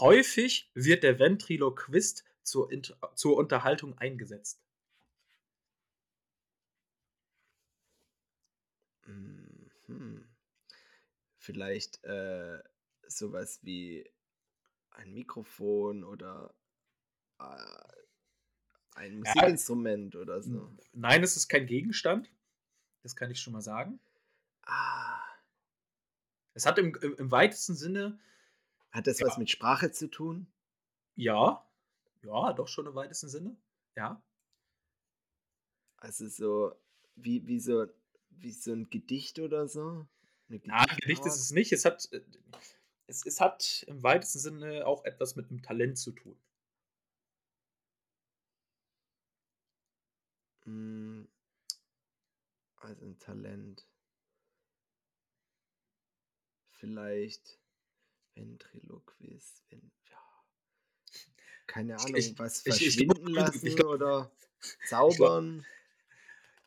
[0.00, 2.68] Häufig wird der Ventriloquist zur,
[3.14, 4.60] zur Unterhaltung eingesetzt.
[9.86, 10.24] Mhm.
[11.38, 12.62] Vielleicht äh,
[13.06, 14.08] sowas wie
[14.90, 16.54] ein Mikrofon oder
[17.38, 17.44] äh,
[18.94, 20.70] ein Musikinstrument ja, oder so.
[20.92, 22.30] Nein, es ist kein Gegenstand.
[23.02, 23.98] Das kann ich schon mal sagen.
[24.62, 25.18] Ah.
[26.52, 28.18] Es hat im, im, im weitesten Sinne.
[28.90, 29.26] Hat das ja.
[29.26, 30.46] was mit Sprache zu tun?
[31.14, 31.64] Ja.
[32.22, 33.56] Ja, doch schon im weitesten Sinne.
[33.96, 34.22] Ja.
[35.96, 36.72] Also so
[37.16, 37.86] wie, wie so
[38.30, 40.06] wie so ein Gedicht oder so?
[40.48, 41.72] Nein, ein Gedicht ist es nicht.
[41.72, 42.22] Es hat, äh,
[43.06, 46.36] es, es hat im weitesten Sinne auch etwas mit einem Talent zu tun.
[50.64, 51.28] Hm,
[52.76, 53.86] also ein Talent.
[56.72, 57.58] Vielleicht
[58.34, 60.29] Ventriloquist, wenn, ja.
[61.70, 64.32] Keine Ahnung, ich, was ich, verschwinden ich, lassen glaub, oder
[64.88, 65.64] zaubern.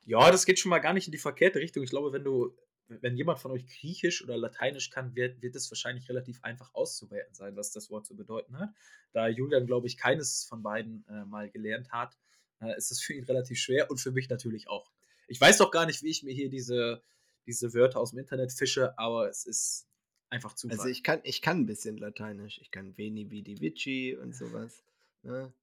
[0.06, 1.84] Glaub, ja, das geht schon mal gar nicht in die verkehrte Richtung.
[1.84, 2.56] Ich glaube, wenn du,
[2.88, 7.36] wenn jemand von euch Griechisch oder Lateinisch kann, wird, wird es wahrscheinlich relativ einfach auszuwerten
[7.36, 8.70] sein, was das Wort zu bedeuten hat.
[9.12, 12.18] Da Julian, glaube ich, keines von beiden äh, mal gelernt hat,
[12.62, 14.90] äh, ist es für ihn relativ schwer und für mich natürlich auch.
[15.28, 17.04] Ich weiß doch gar nicht, wie ich mir hier diese,
[17.46, 19.86] diese Wörter aus dem Internet fische, aber es ist
[20.30, 20.70] einfach zu.
[20.70, 22.60] Also ich kann, ich kann ein bisschen Lateinisch.
[22.62, 24.82] Ich kann Veni Vidi Vici und sowas.
[25.24, 25.54] Ne?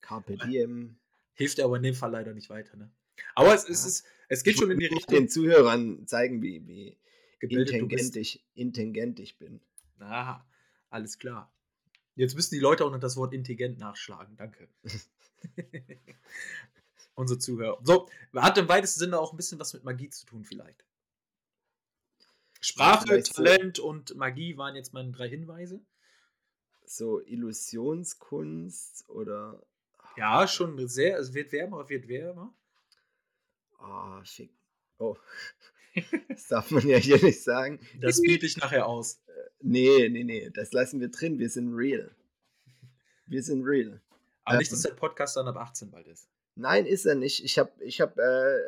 [0.00, 0.96] Carpe diem.
[1.34, 2.90] Hilft aber in dem Fall leider nicht weiter, ne?
[3.34, 5.14] Aber es, es, ist, es geht Ich schon in die Richtung.
[5.14, 6.98] den Zuhörern zeigen, wie, wie
[7.40, 9.60] intelligent ich, intelligent ich bin.
[9.98, 10.46] Aha,
[10.90, 11.52] alles klar.
[12.14, 14.36] Jetzt müssen die Leute auch noch das Wort intelligent nachschlagen.
[14.36, 14.68] Danke.
[17.14, 17.78] Unsere Zuhörer.
[17.82, 20.84] So, hat im weitesten Sinne auch ein bisschen was mit Magie zu tun, vielleicht.
[22.60, 25.80] Sprache, Talent und Magie waren jetzt meine drei Hinweise.
[26.84, 29.62] So Illusionskunst oder.
[30.16, 31.18] Ja, schon sehr.
[31.18, 32.52] Es wird wärmer, wird wärmer.
[33.78, 34.52] Ah, fick.
[34.98, 35.16] Oh.
[36.28, 37.80] Das darf man ja hier nicht sagen.
[38.00, 39.20] Das biete ich nachher aus.
[39.60, 40.50] Nee, nee, nee.
[40.50, 41.38] Das lassen wir drin.
[41.38, 42.14] Wir sind real.
[43.26, 44.00] Wir sind real.
[44.44, 44.74] Aber nicht, Ähm.
[44.74, 46.28] dass der Podcast dann ab 18 bald ist.
[46.54, 47.44] Nein, ist er nicht.
[47.44, 48.58] Ich habe ich hab, äh,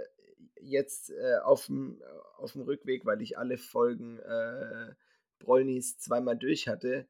[0.61, 1.99] jetzt äh, auf dem
[2.39, 4.95] Rückweg, weil ich alle Folgen äh,
[5.39, 7.07] Bräunis zweimal durch hatte,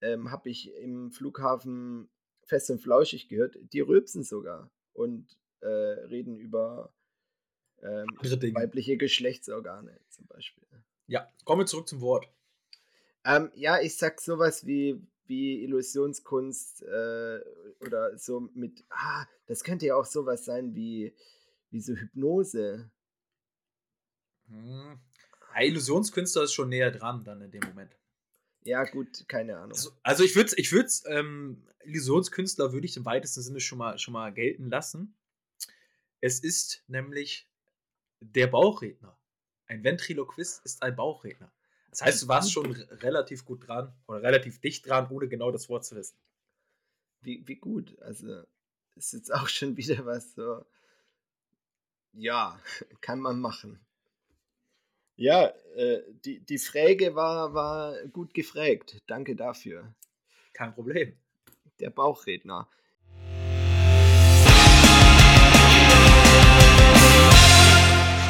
[0.00, 2.08] ähm, habe ich im Flughafen
[2.44, 3.56] fest und flauschig gehört.
[3.72, 6.92] Die rülpsen sogar und äh, reden über
[7.82, 8.06] ähm,
[8.54, 10.64] weibliche Geschlechtsorgane zum Beispiel.
[11.06, 12.28] Ja, kommen wir zurück zum Wort.
[13.24, 17.40] Ähm, ja, ich sag sowas wie, wie Illusionskunst äh,
[17.80, 21.14] oder so mit, ah, das könnte ja auch sowas sein wie,
[21.70, 22.90] wie so Hypnose.
[24.48, 24.98] Hm.
[25.54, 27.96] Ja, Illusionskünstler ist schon näher dran dann in dem Moment.
[28.64, 29.72] Ja, gut, keine Ahnung.
[29.72, 33.98] Also, also ich würde ich würd's, ähm, Illusionskünstler würde ich im weitesten Sinne schon mal,
[33.98, 35.16] schon mal gelten lassen.
[36.20, 37.48] Es ist nämlich
[38.20, 39.16] der Bauchredner.
[39.66, 41.52] Ein Ventriloquist ist ein Bauchredner.
[41.90, 45.68] Das heißt, du warst schon relativ gut dran oder relativ dicht dran, ohne genau das
[45.68, 46.18] Wort zu wissen.
[47.22, 47.98] Wie, wie gut.
[48.00, 48.44] Also,
[48.94, 50.64] ist jetzt auch schon wieder was so.
[52.12, 52.60] Ja,
[53.00, 53.80] kann man machen.
[55.20, 58.98] Ja, äh, die, die Frage war, war gut gefragt.
[59.08, 59.92] Danke dafür.
[60.52, 61.12] Kein Problem.
[61.80, 62.68] Der Bauchredner.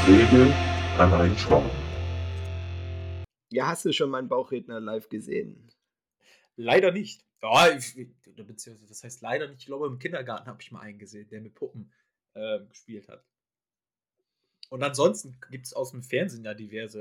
[0.07, 0.51] Regel
[0.97, 1.71] allein Schwamm.
[3.51, 5.69] Ja, hast du schon meinen Bauchredner live gesehen?
[6.57, 7.23] Leider nicht.
[7.43, 9.61] Ja, ich, beziehungsweise, das heißt leider nicht.
[9.61, 11.93] Ich glaube, im Kindergarten habe ich mal einen gesehen, der mit Puppen
[12.33, 13.23] äh, gespielt hat.
[14.69, 17.01] Und ansonsten gibt es aus dem Fernsehen ja diverse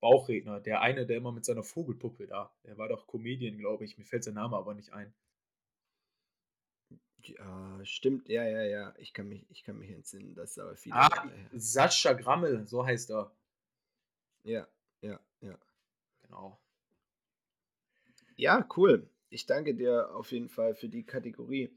[0.00, 0.60] Bauchredner.
[0.60, 3.98] Der eine, der immer mit seiner Vogelpuppe da, der war doch Comedian, glaube ich.
[3.98, 5.12] Mir fällt sein Name aber nicht ein.
[7.22, 8.28] Ja, stimmt.
[8.28, 8.94] Ja, ja, ja.
[8.98, 10.34] Ich kann mich, ich kann mich entsinnen.
[10.34, 11.30] Das ist aber viele Ah.
[11.52, 13.32] Sascha Grammel, so heißt er.
[14.42, 14.68] Ja,
[15.00, 15.58] ja, ja.
[16.22, 16.58] Genau.
[18.36, 19.08] Ja, cool.
[19.30, 21.76] Ich danke dir auf jeden Fall für die Kategorie.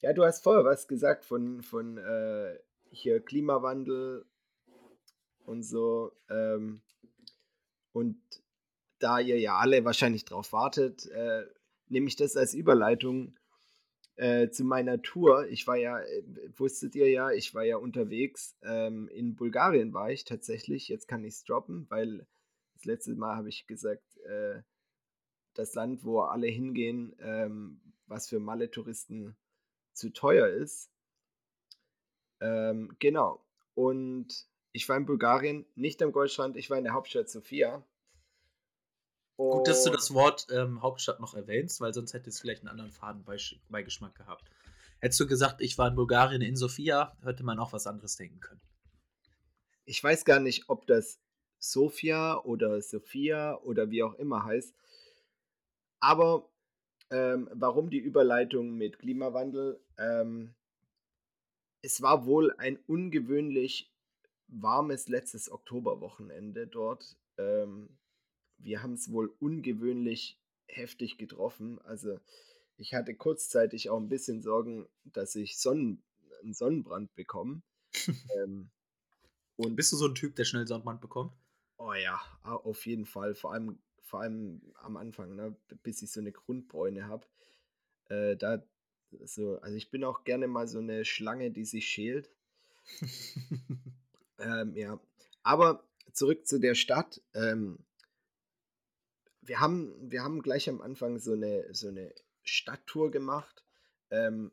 [0.00, 2.58] Ja, du hast vorher was gesagt von, von äh,
[2.90, 4.24] hier Klimawandel
[5.50, 6.12] und so.
[6.30, 6.80] Ähm,
[7.92, 8.16] und
[9.00, 11.44] da ihr ja alle wahrscheinlich drauf wartet, äh,
[11.88, 13.36] nehme ich das als Überleitung
[14.14, 15.48] äh, zu meiner Tour.
[15.48, 16.22] Ich war ja, äh,
[16.56, 18.56] wusstet ihr ja, ich war ja unterwegs.
[18.62, 20.88] Ähm, in Bulgarien war ich tatsächlich.
[20.88, 22.26] Jetzt kann ich es droppen, weil
[22.74, 24.62] das letzte Mal habe ich gesagt, äh,
[25.54, 29.36] das Land, wo alle hingehen, ähm, was für Malle-Touristen
[29.94, 30.90] zu teuer ist.
[32.40, 33.44] Ähm, genau.
[33.74, 37.84] Und ich war in Bulgarien, nicht am Goldstrand, ich war in der Hauptstadt Sofia.
[39.36, 42.60] Gut, dass du Und- das Wort ähm, Hauptstadt noch erwähnst, weil sonst hätte es vielleicht
[42.62, 44.44] einen anderen Fadenbeigeschmack gehabt.
[45.00, 48.40] Hättest du gesagt, ich war in Bulgarien in Sofia, hätte man auch was anderes denken
[48.40, 48.60] können.
[49.86, 51.18] ich weiß gar nicht, ob das
[51.58, 54.74] Sofia oder Sophia oder wie auch immer heißt.
[56.00, 56.48] Aber
[57.10, 59.80] ähm, warum die Überleitung mit Klimawandel?
[59.98, 60.54] Ähm,
[61.82, 63.90] es war wohl ein ungewöhnlich
[64.50, 67.16] warmes letztes Oktoberwochenende dort.
[67.38, 67.98] Ähm,
[68.58, 71.80] wir haben es wohl ungewöhnlich heftig getroffen.
[71.80, 72.20] Also
[72.76, 76.02] ich hatte kurzzeitig auch ein bisschen Sorgen, dass ich Sonnen,
[76.42, 77.62] einen Sonnenbrand bekomme.
[78.36, 78.70] ähm,
[79.56, 81.32] und Bist du so ein Typ, der schnell Sonnenbrand bekommt?
[81.78, 83.34] Oh ja, au- auf jeden Fall.
[83.34, 87.26] Vor allem, vor allem am Anfang, ne, bis ich so eine Grundbräune habe.
[88.08, 88.62] Äh, da
[89.24, 92.30] so, also ich bin auch gerne mal so eine Schlange, die sich schält.
[94.40, 94.98] Ähm, ja,
[95.42, 97.20] aber zurück zu der Stadt.
[97.34, 97.78] Ähm,
[99.42, 103.64] wir haben, wir haben gleich am Anfang so eine, so eine Stadttour gemacht.
[104.10, 104.52] Ähm,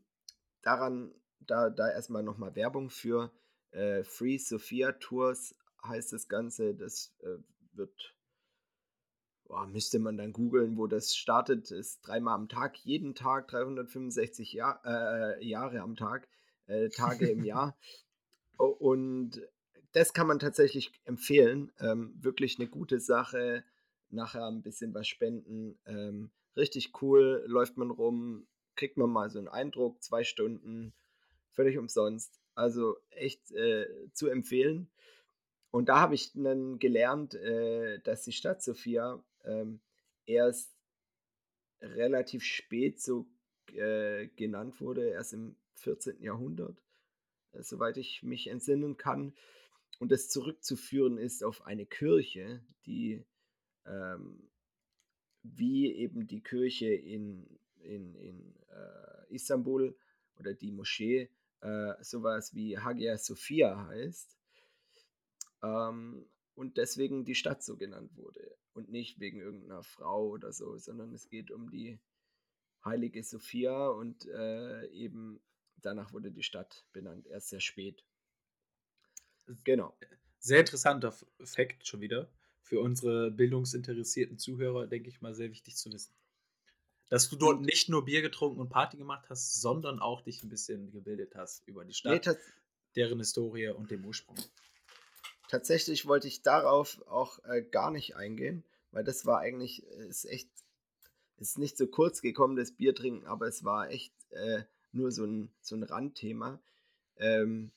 [0.62, 3.32] daran, da, da erstmal nochmal Werbung für
[3.71, 6.73] äh, Free Sophia Tours heißt das Ganze.
[6.76, 7.38] Das äh,
[7.73, 8.15] wird,
[9.45, 11.71] boah, müsste man dann googeln, wo das startet.
[11.71, 16.28] Ist dreimal am Tag, jeden Tag, 365 Jahr, äh, Jahre am Tag,
[16.67, 17.78] äh, Tage im Jahr.
[18.58, 19.41] Und
[19.93, 21.71] das kann man tatsächlich empfehlen.
[21.80, 23.63] Ähm, wirklich eine gute Sache.
[24.10, 25.78] Nachher ein bisschen was spenden.
[25.86, 30.93] Ähm, richtig cool, läuft man rum, kriegt man mal so einen Eindruck, zwei Stunden,
[31.52, 32.39] völlig umsonst.
[32.56, 34.89] Also echt äh, zu empfehlen.
[35.71, 39.80] Und da habe ich dann gelernt, äh, dass die Stadt Sofia ähm,
[40.26, 40.71] erst
[41.82, 43.28] relativ spät so
[43.73, 46.21] äh, genannt wurde, erst im 14.
[46.21, 46.82] Jahrhundert,
[47.52, 49.34] äh, soweit ich mich entsinnen kann.
[50.00, 53.26] Und das zurückzuführen ist auf eine Kirche, die
[53.86, 54.50] ähm,
[55.44, 59.98] wie eben die Kirche in, in, in äh, Istanbul
[60.38, 61.30] oder die Moschee
[61.62, 64.38] äh, sowas wie Hagia Sophia heißt.
[65.64, 68.58] Ähm, und deswegen die Stadt so genannt wurde.
[68.74, 72.00] Und nicht wegen irgendeiner Frau oder so, sondern es geht um die
[72.86, 75.42] heilige Sophia und äh, eben
[75.78, 78.04] danach wurde die Stadt benannt, erst sehr spät.
[79.64, 79.96] Genau.
[80.40, 82.30] Sehr interessanter Fakt schon wieder.
[82.62, 86.14] Für unsere bildungsinteressierten Zuhörer, denke ich mal, sehr wichtig zu wissen.
[87.10, 90.50] Dass du dort nicht nur Bier getrunken und Party gemacht hast, sondern auch dich ein
[90.50, 92.34] bisschen gebildet hast über die Stadt, nee,
[92.96, 94.36] deren Historie und dem Ursprung.
[95.48, 100.26] Tatsächlich wollte ich darauf auch äh, gar nicht eingehen, weil das war eigentlich, äh, ist
[100.26, 100.50] echt,
[101.38, 105.26] ist nicht so kurz gekommen, das Bier trinken, aber es war echt äh, nur so
[105.26, 106.60] ein, so ein Randthema.
[107.16, 107.72] Ähm,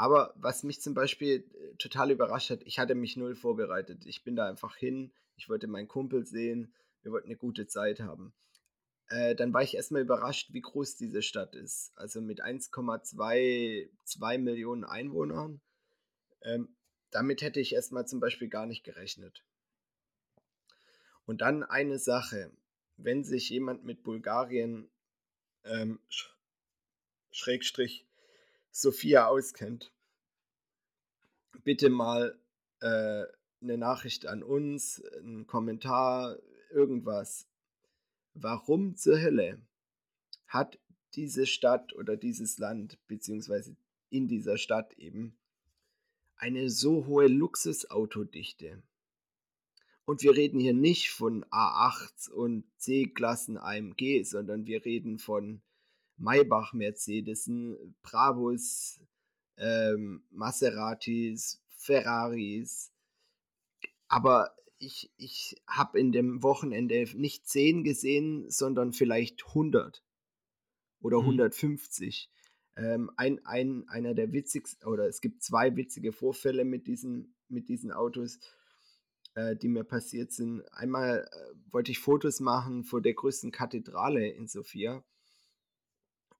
[0.00, 4.06] aber was mich zum Beispiel äh, total überrascht hat, ich hatte mich null vorbereitet.
[4.06, 8.00] Ich bin da einfach hin, ich wollte meinen Kumpel sehen, wir wollten eine gute Zeit
[8.00, 8.32] haben.
[9.08, 11.92] Äh, dann war ich erstmal überrascht, wie groß diese Stadt ist.
[11.96, 15.60] Also mit 1,22 Millionen Einwohnern.
[16.44, 16.74] Ähm,
[17.10, 19.44] damit hätte ich erstmal zum Beispiel gar nicht gerechnet.
[21.26, 22.50] Und dann eine Sache,
[22.96, 24.88] wenn sich jemand mit Bulgarien
[25.64, 26.00] ähm,
[27.32, 28.06] Schrägstrich
[28.70, 29.92] Sophia auskennt,
[31.64, 32.38] bitte mal
[32.80, 33.24] äh,
[33.60, 36.38] eine Nachricht an uns, einen Kommentar,
[36.70, 37.46] irgendwas.
[38.34, 39.60] Warum zur Hölle
[40.46, 40.78] hat
[41.14, 43.76] diese Stadt oder dieses Land, beziehungsweise
[44.08, 45.36] in dieser Stadt eben,
[46.36, 48.82] eine so hohe Luxusautodichte?
[50.04, 55.60] Und wir reden hier nicht von A8 und C-Klassen AMG, sondern wir reden von
[56.20, 59.00] Maybach Mercedesen, Bravos,
[59.56, 62.92] ähm, Maseratis, Ferraris.
[64.08, 70.02] Aber ich, ich habe in dem Wochenende nicht 10 gesehen, sondern vielleicht 100
[71.00, 71.24] oder mhm.
[71.24, 72.30] 150.
[72.76, 77.68] Ähm, ein, ein, einer der witzigsten, oder es gibt zwei witzige Vorfälle mit diesen, mit
[77.68, 78.38] diesen Autos,
[79.34, 80.62] äh, die mir passiert sind.
[80.72, 85.04] Einmal äh, wollte ich Fotos machen vor der größten Kathedrale in Sofia.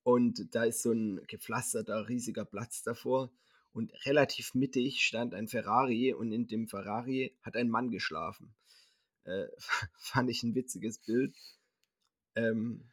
[0.03, 3.31] Und da ist so ein gepflasterter, riesiger Platz davor.
[3.73, 8.55] Und relativ mittig stand ein Ferrari und in dem Ferrari hat ein Mann geschlafen.
[9.25, 9.47] Äh,
[9.99, 11.37] fand ich ein witziges Bild.
[12.35, 12.85] Ähm,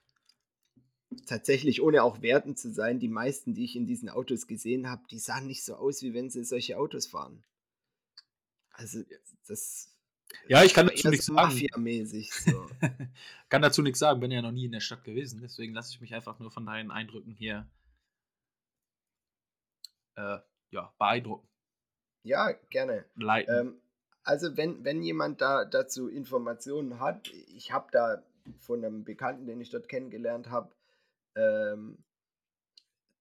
[1.25, 5.03] tatsächlich, ohne auch wertend zu sein, die meisten, die ich in diesen Autos gesehen habe,
[5.09, 7.43] die sahen nicht so aus, wie wenn sie solche Autos fahren.
[8.71, 9.01] Also,
[9.47, 9.96] das
[10.47, 11.35] ja, ich kann dazu nichts sagen.
[11.35, 12.31] Mafia-mäßig.
[12.31, 12.69] So.
[13.49, 15.41] kann dazu nichts sagen, bin ja noch nie in der Stadt gewesen.
[15.41, 17.67] Deswegen lasse ich mich einfach nur von deinen Eindrücken hier
[20.15, 20.39] äh,
[20.71, 21.47] ja, beeindrucken.
[22.23, 23.05] Ja, gerne.
[23.17, 23.81] Ähm,
[24.23, 28.23] also, wenn, wenn jemand da dazu Informationen hat, ich habe da
[28.59, 30.71] von einem Bekannten, den ich dort kennengelernt habe,
[31.35, 32.03] ähm,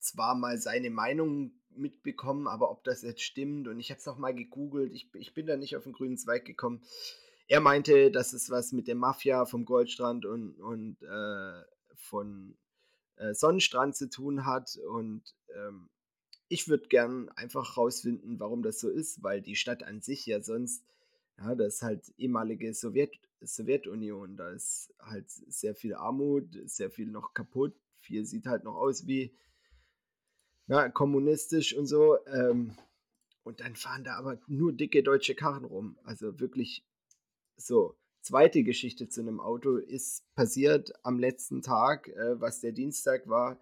[0.00, 4.18] zwar mal seine Meinung mitbekommen, aber ob das jetzt stimmt und ich habe es auch
[4.18, 6.82] mal gegoogelt, ich, ich bin da nicht auf den grünen Zweig gekommen.
[7.48, 11.62] Er meinte, dass es was mit der Mafia vom Goldstrand und, und äh,
[11.94, 12.56] von
[13.16, 15.22] äh, Sonnenstrand zu tun hat und
[15.54, 15.88] ähm,
[16.48, 20.40] ich würde gern einfach rausfinden, warum das so ist, weil die Stadt an sich ja
[20.42, 20.84] sonst,
[21.38, 27.10] ja, das ist halt ehemalige Sowjet, Sowjetunion, da ist halt sehr viel Armut, sehr viel
[27.10, 29.34] noch kaputt, viel sieht halt noch aus wie
[30.68, 32.18] ja, kommunistisch und so.
[32.26, 32.76] Ähm,
[33.44, 35.98] und dann fahren da aber nur dicke deutsche Karren rum.
[36.04, 36.84] Also wirklich
[37.56, 37.96] so.
[38.20, 43.60] Zweite Geschichte zu einem Auto ist passiert am letzten Tag, äh, was der Dienstag war,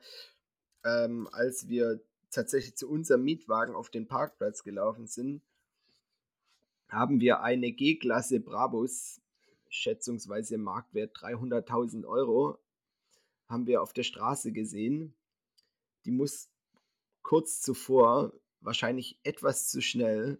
[0.84, 5.42] ähm, als wir tatsächlich zu unserem Mietwagen auf den Parkplatz gelaufen sind,
[6.88, 9.20] haben wir eine G-Klasse Brabus,
[9.68, 12.58] schätzungsweise Marktwert 300.000 Euro,
[13.48, 15.14] haben wir auf der Straße gesehen.
[16.06, 16.48] Die muss
[17.24, 20.38] kurz zuvor, wahrscheinlich etwas zu schnell,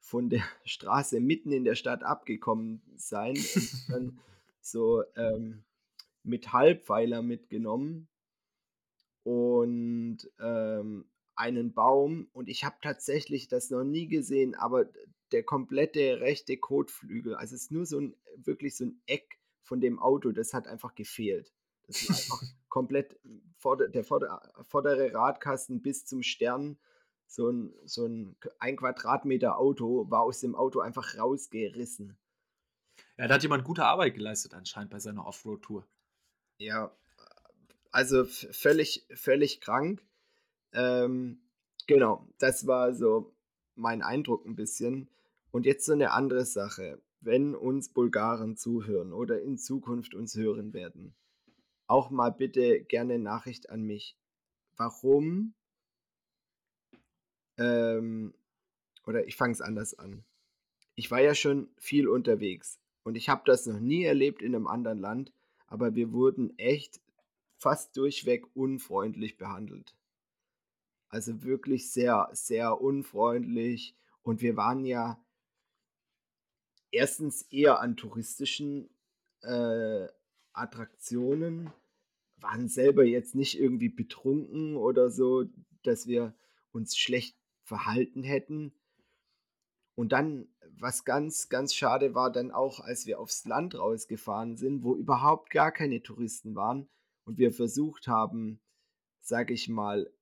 [0.00, 4.18] von der Straße mitten in der Stadt abgekommen sein und dann
[4.60, 5.62] so ähm,
[6.24, 8.08] Metallpfeiler mitgenommen
[9.22, 14.86] und ähm, einen Baum und ich habe tatsächlich das noch nie gesehen, aber
[15.32, 19.80] der komplette rechte Kotflügel, also es ist nur so ein wirklich so ein Eck von
[19.80, 21.52] dem Auto, das hat einfach gefehlt.
[21.86, 22.42] Das war einfach
[22.76, 23.18] komplett
[23.56, 26.76] vorder, der vorder, vordere Radkasten bis zum Stern.
[27.26, 32.18] So ein, so ein ein Quadratmeter Auto war aus dem Auto einfach rausgerissen.
[33.16, 35.86] Ja, da hat jemand gute Arbeit geleistet anscheinend bei seiner Offroad-Tour.
[36.58, 36.94] Ja,
[37.92, 40.04] also völlig, völlig krank.
[40.74, 41.40] Ähm,
[41.86, 43.34] genau, das war so
[43.74, 45.08] mein Eindruck ein bisschen.
[45.50, 47.00] Und jetzt so eine andere Sache.
[47.22, 51.14] Wenn uns Bulgaren zuhören oder in Zukunft uns hören werden,
[51.86, 54.16] auch mal bitte gerne Nachricht an mich.
[54.76, 55.54] Warum?
[57.58, 58.34] Ähm,
[59.06, 60.24] oder ich fange es anders an.
[60.94, 64.66] Ich war ja schon viel unterwegs und ich habe das noch nie erlebt in einem
[64.66, 65.32] anderen Land,
[65.66, 67.00] aber wir wurden echt
[67.56, 69.96] fast durchweg unfreundlich behandelt.
[71.08, 73.96] Also wirklich sehr, sehr unfreundlich.
[74.22, 75.22] Und wir waren ja
[76.90, 78.90] erstens eher an touristischen
[79.42, 80.08] äh,
[80.56, 81.72] Attraktionen,
[82.38, 85.44] waren selber jetzt nicht irgendwie betrunken oder so,
[85.82, 86.34] dass wir
[86.72, 88.72] uns schlecht verhalten hätten.
[89.94, 94.82] Und dann, was ganz, ganz schade war, dann auch, als wir aufs Land rausgefahren sind,
[94.82, 96.88] wo überhaupt gar keine Touristen waren
[97.24, 98.60] und wir versucht haben,
[99.20, 100.12] sage ich mal,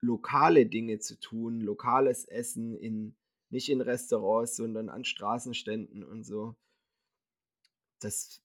[0.00, 3.14] lokale Dinge zu tun, lokales Essen in
[3.50, 6.54] nicht in Restaurants, sondern an Straßenständen und so.
[7.98, 8.40] Das,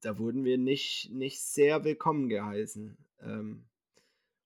[0.00, 2.96] da wurden wir nicht, nicht sehr willkommen geheißen.
[3.22, 3.64] Ähm,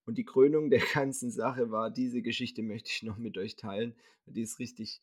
[0.04, 3.94] und die Krönung der ganzen Sache war, diese Geschichte möchte ich noch mit euch teilen.
[4.26, 5.00] Die ist richtig,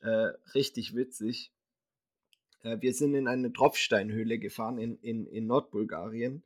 [0.00, 1.52] äh, richtig witzig.
[2.62, 6.42] Äh, wir sind in eine Tropfsteinhöhle gefahren in, in, in Nordbulgarien.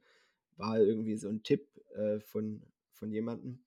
[0.56, 3.58] War irgendwie so ein Tipp äh, von, von jemandem.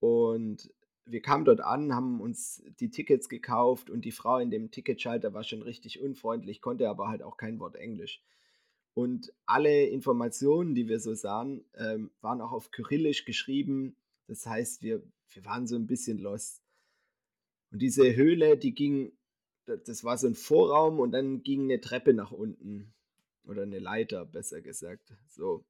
[0.00, 0.70] Und
[1.06, 5.32] wir kamen dort an, haben uns die Tickets gekauft und die Frau in dem Ticketschalter
[5.32, 8.22] war schon richtig unfreundlich, konnte aber halt auch kein Wort Englisch.
[8.94, 13.96] Und alle Informationen, die wir so sahen, ähm, waren auch auf Kyrillisch geschrieben.
[14.26, 16.62] Das heißt, wir, wir waren so ein bisschen lost.
[17.70, 19.12] Und diese Höhle, die ging,
[19.66, 22.92] das war so ein Vorraum und dann ging eine Treppe nach unten.
[23.44, 25.14] Oder eine Leiter, besser gesagt.
[25.28, 25.64] So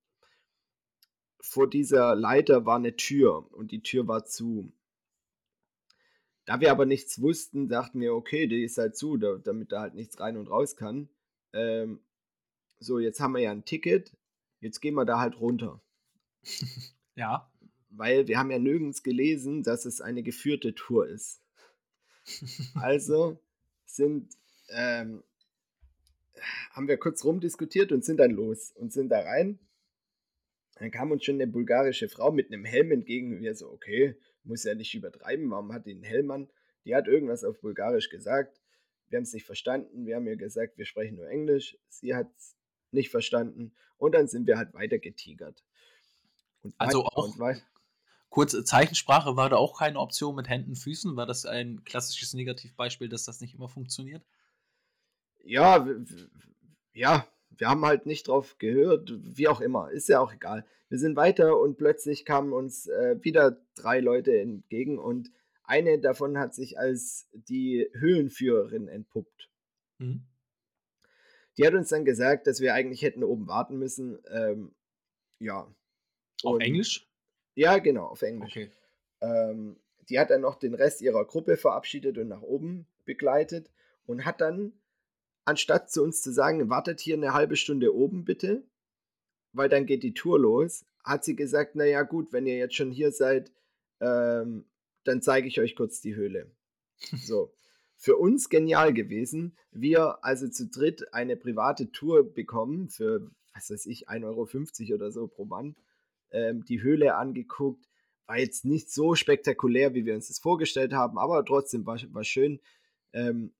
[1.40, 4.72] vor dieser Leiter war eine Tür und die Tür war zu.
[6.44, 9.80] Da wir aber nichts wussten, dachten wir, okay, die ist halt zu, da, damit da
[9.80, 11.08] halt nichts rein und raus kann.
[11.52, 12.00] Ähm,
[12.78, 14.16] so, jetzt haben wir ja ein Ticket,
[14.60, 15.80] jetzt gehen wir da halt runter.
[17.14, 17.50] ja.
[17.90, 21.40] Weil wir haben ja nirgends gelesen, dass es eine geführte Tour ist.
[22.74, 23.40] also
[23.86, 24.34] sind,
[24.68, 25.24] ähm,
[26.70, 29.58] haben wir kurz rumdiskutiert und sind dann los und sind da rein
[30.78, 33.40] dann kam uns schon eine bulgarische Frau mit einem Helm entgegen.
[33.40, 34.14] Wir so, okay,
[34.44, 36.48] muss ja nicht übertreiben, warum hat die einen Helm an?
[36.84, 38.60] Die hat irgendwas auf Bulgarisch gesagt.
[39.08, 40.06] Wir haben es nicht verstanden.
[40.06, 41.76] Wir haben ihr gesagt, wir sprechen nur Englisch.
[41.88, 42.56] Sie hat es
[42.92, 43.72] nicht verstanden.
[43.96, 45.64] Und dann sind wir halt weiter getigert.
[46.62, 47.34] Und also auch
[48.30, 51.16] kurze Zeichensprache war da auch keine Option mit Händen, Füßen.
[51.16, 54.24] War das ein klassisches Negativbeispiel, dass das nicht immer funktioniert?
[55.44, 55.86] Ja,
[56.92, 60.66] ja, wir haben halt nicht drauf gehört, wie auch immer, ist ja auch egal.
[60.88, 65.30] Wir sind weiter und plötzlich kamen uns äh, wieder drei Leute entgegen und
[65.64, 69.50] eine davon hat sich als die Höhlenführerin entpuppt.
[69.98, 70.27] Mhm.
[71.58, 74.18] Die hat uns dann gesagt, dass wir eigentlich hätten oben warten müssen.
[74.30, 74.74] Ähm,
[75.40, 75.62] ja.
[76.44, 77.06] Auf und, Englisch?
[77.56, 78.52] Ja, genau, auf Englisch.
[78.52, 78.70] Okay.
[79.20, 79.76] Ähm,
[80.08, 83.70] die hat dann noch den Rest ihrer Gruppe verabschiedet und nach oben begleitet
[84.06, 84.72] und hat dann
[85.44, 88.62] anstatt zu uns zu sagen, wartet hier eine halbe Stunde oben bitte,
[89.52, 92.92] weil dann geht die Tour los, hat sie gesagt, naja gut, wenn ihr jetzt schon
[92.92, 93.50] hier seid,
[94.00, 94.66] ähm,
[95.04, 96.50] dann zeige ich euch kurz die Höhle.
[97.24, 97.52] So.
[98.00, 99.56] Für uns genial gewesen.
[99.72, 105.10] Wir also zu dritt eine private Tour bekommen für, was weiß ich, 1,50 Euro oder
[105.10, 105.74] so pro Mann.
[106.30, 107.88] Ähm, die Höhle angeguckt.
[108.26, 112.22] War jetzt nicht so spektakulär, wie wir uns das vorgestellt haben, aber trotzdem war, war
[112.22, 112.60] schön.
[113.12, 113.52] Ähm,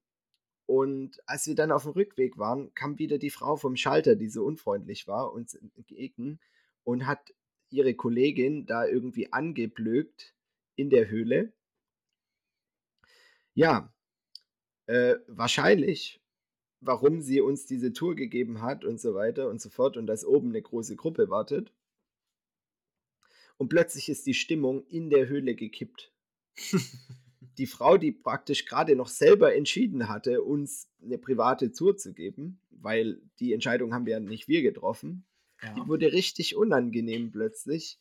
[0.67, 4.29] und als wir dann auf dem Rückweg waren, kam wieder die Frau vom Schalter, die
[4.29, 6.39] so unfreundlich war, uns entgegen
[6.85, 7.35] und hat
[7.71, 10.37] ihre Kollegin da irgendwie angeblökt
[10.77, 11.53] in der Höhle.
[13.55, 13.93] Ja,
[14.89, 16.21] äh, wahrscheinlich,
[16.81, 20.25] warum sie uns diese Tour gegeben hat und so weiter und so fort und dass
[20.25, 21.73] oben eine große Gruppe wartet.
[23.59, 26.13] Und plötzlich ist die Stimmung in der Höhle gekippt.
[27.59, 32.61] die Frau, die praktisch gerade noch selber entschieden hatte, uns eine private Tour zu geben,
[32.71, 35.27] weil die Entscheidung haben ja nicht wir getroffen,
[35.63, 35.75] Ja.
[35.75, 37.99] die wurde richtig unangenehm plötzlich,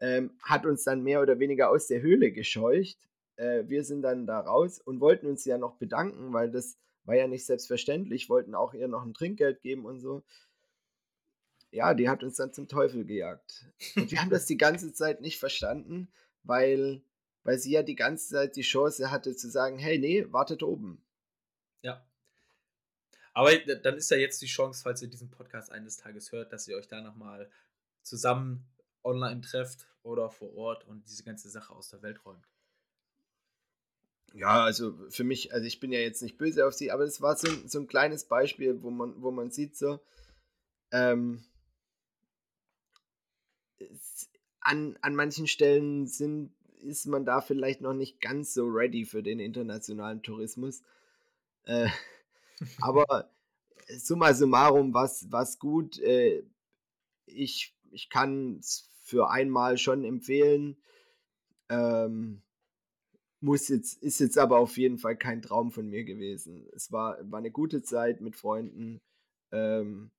[0.00, 2.96] ähm, hat uns dann mehr oder weniger aus der Höhle gescheucht.
[3.36, 7.16] Äh, wir sind dann da raus und wollten uns ja noch bedanken, weil das war
[7.16, 10.22] ja nicht selbstverständlich, wollten auch ihr noch ein Trinkgeld geben und so.
[11.70, 13.66] Ja, die hat uns dann zum Teufel gejagt.
[13.96, 16.12] Und wir haben das die ganze Zeit nicht verstanden,
[16.42, 17.02] weil,
[17.44, 21.02] weil sie ja die ganze Zeit die Chance hatte zu sagen, hey, nee, wartet oben.
[21.80, 22.06] Ja.
[23.32, 26.68] Aber dann ist ja jetzt die Chance, falls ihr diesen Podcast eines Tages hört, dass
[26.68, 27.50] ihr euch da nochmal
[28.02, 28.66] zusammen
[29.02, 32.46] online trefft oder vor Ort und diese ganze Sache aus der Welt räumt.
[34.34, 37.20] Ja, also für mich, also ich bin ja jetzt nicht böse auf sie, aber es
[37.20, 40.00] war so, ein- so ein kleines Beispiel, wo man, wo man sieht so,
[40.92, 41.44] ähm,
[43.78, 44.28] es,
[44.60, 49.22] an, an manchen Stellen sind, ist man da vielleicht noch nicht ganz so ready für
[49.22, 50.82] den internationalen Tourismus.
[51.64, 51.88] Äh,
[52.80, 53.30] aber
[53.98, 55.98] summa summarum, was was gut.
[56.00, 56.44] Äh,
[57.26, 60.76] ich ich kann es für einmal schon empfehlen.
[61.70, 62.42] Ähm,
[63.42, 66.68] muss jetzt, ist jetzt aber auf jeden Fall kein Traum von mir gewesen.
[66.74, 69.00] Es war, war eine gute Zeit mit Freunden.
[69.50, 70.10] Ähm,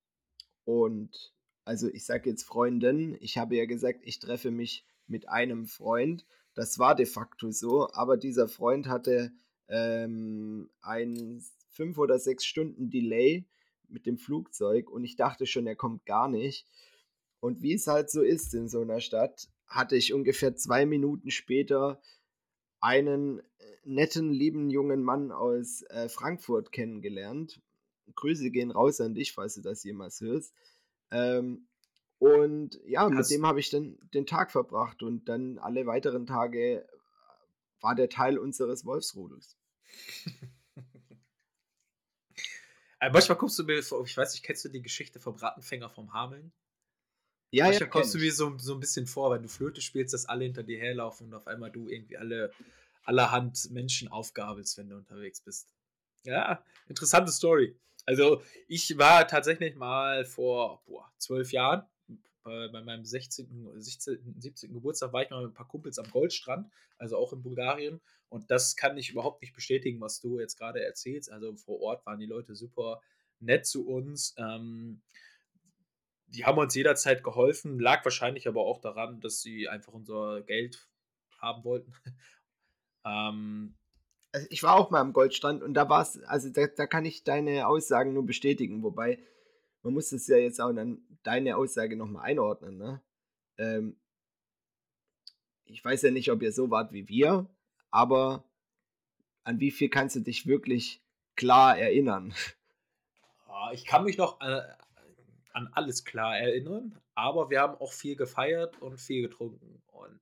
[0.64, 1.32] und
[1.64, 6.26] also ich sage jetzt Freundin, ich habe ja gesagt, ich treffe mich mit einem Freund.
[6.54, 9.32] Das war de facto so, aber dieser Freund hatte
[9.68, 13.46] ähm, ein fünf oder sechs Stunden Delay
[13.88, 16.66] mit dem Flugzeug und ich dachte schon, er kommt gar nicht.
[17.40, 21.30] Und wie es halt so ist in so einer Stadt, hatte ich ungefähr zwei Minuten
[21.30, 22.00] später
[22.84, 23.44] einen äh,
[23.84, 27.60] netten, lieben jungen Mann aus äh, Frankfurt kennengelernt.
[28.14, 30.54] Grüße gehen raus an dich, falls du das jemals hörst.
[31.10, 31.66] Ähm,
[32.18, 36.26] und ja, mit Hast- dem habe ich dann den Tag verbracht und dann alle weiteren
[36.26, 36.86] Tage
[37.80, 39.56] war der Teil unseres Wolfsrudels.
[43.00, 45.90] Äh, manchmal kommst du mir vor, ich weiß nicht, kennst du die Geschichte vom Rattenfänger
[45.90, 46.52] vom Hameln?
[47.54, 50.12] Ja, Manchmal ja, kommst du mir so, so ein bisschen vor, wenn du Flöte spielst,
[50.12, 52.50] dass alle hinter dir herlaufen und auf einmal du irgendwie alle
[53.04, 55.68] allerhand Menschen aufgabelst, wenn du unterwegs bist.
[56.24, 57.78] Ja, interessante Story.
[58.06, 61.84] Also, ich war tatsächlich mal vor boah, zwölf Jahren,
[62.42, 64.72] bei, bei meinem 16., 16., 17.
[64.72, 68.00] Geburtstag, war ich mal mit ein paar Kumpels am Goldstrand, also auch in Bulgarien.
[68.30, 71.30] Und das kann ich überhaupt nicht bestätigen, was du jetzt gerade erzählst.
[71.30, 73.00] Also vor Ort waren die Leute super
[73.38, 74.34] nett zu uns.
[74.38, 75.02] Ähm,
[76.26, 80.88] die haben uns jederzeit geholfen, lag wahrscheinlich aber auch daran, dass sie einfach unser Geld
[81.38, 81.92] haben wollten.
[83.04, 83.76] ähm,
[84.32, 87.04] Also ich war auch mal am Goldstrand und da war es, also da, da kann
[87.04, 89.18] ich deine Aussagen nur bestätigen, wobei
[89.82, 93.02] man muss es ja jetzt auch dann deine Aussage nochmal einordnen, ne?
[93.58, 93.96] Ähm,
[95.66, 97.48] ich weiß ja nicht, ob ihr so wart wie wir,
[97.90, 98.44] aber
[99.44, 101.02] an wie viel kannst du dich wirklich
[101.36, 102.34] klar erinnern?
[103.46, 104.62] ah, ich kann mich noch äh,
[105.54, 109.82] an alles klar erinnern, aber wir haben auch viel gefeiert und viel getrunken.
[109.86, 110.20] Und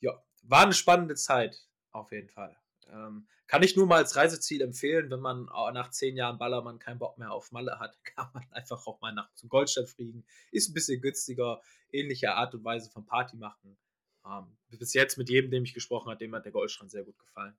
[0.00, 2.56] ja, war eine spannende Zeit, auf jeden Fall.
[2.90, 6.98] Ähm, kann ich nur mal als Reiseziel empfehlen, wenn man nach zehn Jahren Ballermann keinen
[6.98, 10.24] Bock mehr auf Malle hat, kann man einfach auch mal nach zum Goldstadt fliegen.
[10.52, 11.60] Ist ein bisschen günstiger,
[11.90, 13.78] ähnliche Art und Weise von Party machen.
[14.26, 17.18] Ähm, bis jetzt mit jedem, dem ich gesprochen habe, dem hat der Goldstrand sehr gut
[17.18, 17.56] gefallen.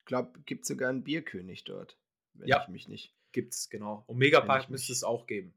[0.00, 1.96] Ich glaube, gibt sogar einen Bierkönig dort,
[2.34, 2.62] wenn Ja.
[2.62, 3.14] ich mich nicht.
[3.30, 4.04] Gibt's, genau.
[4.06, 5.54] Wenn Omega-Park ich müsste es auch geben.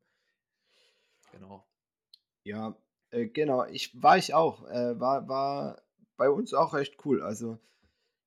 [1.31, 1.67] Genau.
[2.43, 2.77] Ja,
[3.11, 4.67] äh, genau, ich war ich auch.
[4.69, 5.81] Äh, war, war
[6.17, 7.21] bei uns auch recht cool.
[7.21, 7.59] Also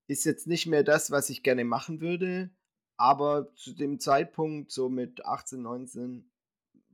[0.07, 2.51] ist jetzt nicht mehr das, was ich gerne machen würde,
[2.97, 6.31] aber zu dem Zeitpunkt, so mit 18, 19,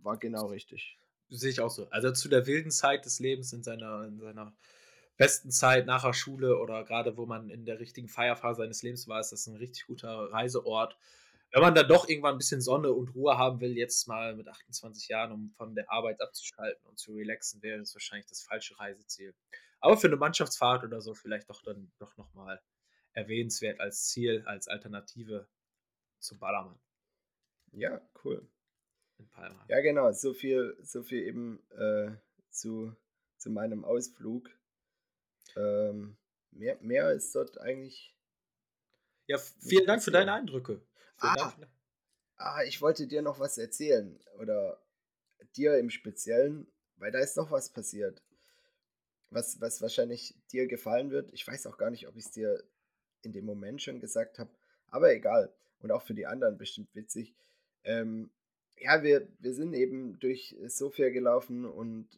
[0.03, 0.99] war genau richtig.
[1.29, 1.89] Sehe ich auch so.
[1.91, 4.55] Also zu der wilden Zeit des Lebens in seiner, in seiner
[5.17, 9.09] besten Zeit nach der Schule oder gerade wo man in der richtigen Feierphase seines Lebens
[9.09, 10.97] war, ist das ein richtig guter Reiseort.
[11.57, 14.47] Wenn man dann doch irgendwann ein bisschen Sonne und Ruhe haben will, jetzt mal mit
[14.47, 18.79] 28 Jahren, um von der Arbeit abzuschalten und zu relaxen, wäre das wahrscheinlich das falsche
[18.79, 19.35] Reiseziel.
[19.81, 22.61] Aber für eine Mannschaftsfahrt oder so vielleicht doch dann doch nochmal
[23.15, 25.49] erwähnenswert als Ziel, als Alternative
[26.19, 26.79] zum Ballermann
[27.73, 28.47] Ja, cool.
[29.17, 29.65] in Palma.
[29.71, 32.11] Ja, genau, so viel, so viel eben äh,
[32.51, 32.95] zu,
[33.39, 34.51] zu meinem Ausflug.
[35.57, 36.19] Ähm,
[36.51, 38.15] mehr, mehr ist dort eigentlich.
[39.27, 40.35] Ja, vielen Dank für deine.
[40.35, 40.83] Eindrücke.
[41.19, 41.51] Ah.
[41.51, 41.67] Für-
[42.39, 44.21] Ah, ich wollte dir noch was erzählen.
[44.39, 44.79] Oder
[45.57, 48.23] dir im Speziellen, weil da ist noch was passiert.
[49.31, 51.33] Was, was wahrscheinlich dir gefallen wird.
[51.33, 52.63] Ich weiß auch gar nicht, ob ich es dir
[53.23, 54.51] in dem Moment schon gesagt habe.
[54.89, 55.53] Aber egal.
[55.81, 57.35] Und auch für die anderen bestimmt witzig.
[57.85, 58.31] Ähm,
[58.77, 62.09] ja, wir, wir sind eben durch Sofia gelaufen und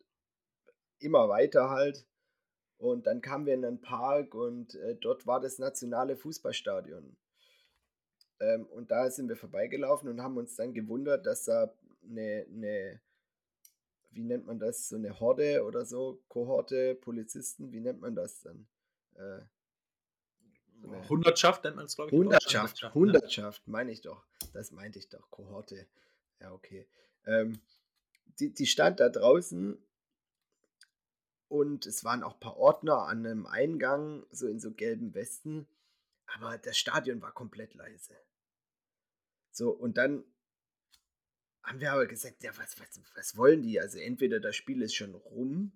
[0.98, 2.06] immer weiter halt.
[2.78, 7.16] Und dann kamen wir in einen Park und äh, dort war das nationale Fußballstadion.
[8.40, 11.72] Ähm, und da sind wir vorbeigelaufen und haben uns dann gewundert, dass da
[12.08, 13.00] eine, eine,
[14.10, 18.40] wie nennt man das, so eine Horde oder so, Kohorte, Polizisten, wie nennt man das
[18.40, 18.66] dann?
[19.14, 19.40] Äh,
[20.80, 22.16] so Hundertschaft nennt man es, glaube ich.
[22.16, 22.94] Hundertschaft?
[22.94, 23.72] Hundertschaft, ne?
[23.72, 24.24] meine ich doch.
[24.52, 25.88] Das meinte ich doch, Kohorte.
[26.40, 26.86] Ja, okay.
[27.26, 27.60] Ähm,
[28.38, 29.82] die, die stand da draußen
[31.48, 35.66] und es waren auch ein paar Ordner an einem Eingang, so in so gelben Westen.
[36.26, 38.14] Aber das Stadion war komplett leise.
[39.58, 40.24] So, und dann
[41.64, 43.80] haben wir aber gesagt, ja, was, was, was wollen die?
[43.80, 45.72] Also entweder das Spiel ist schon rum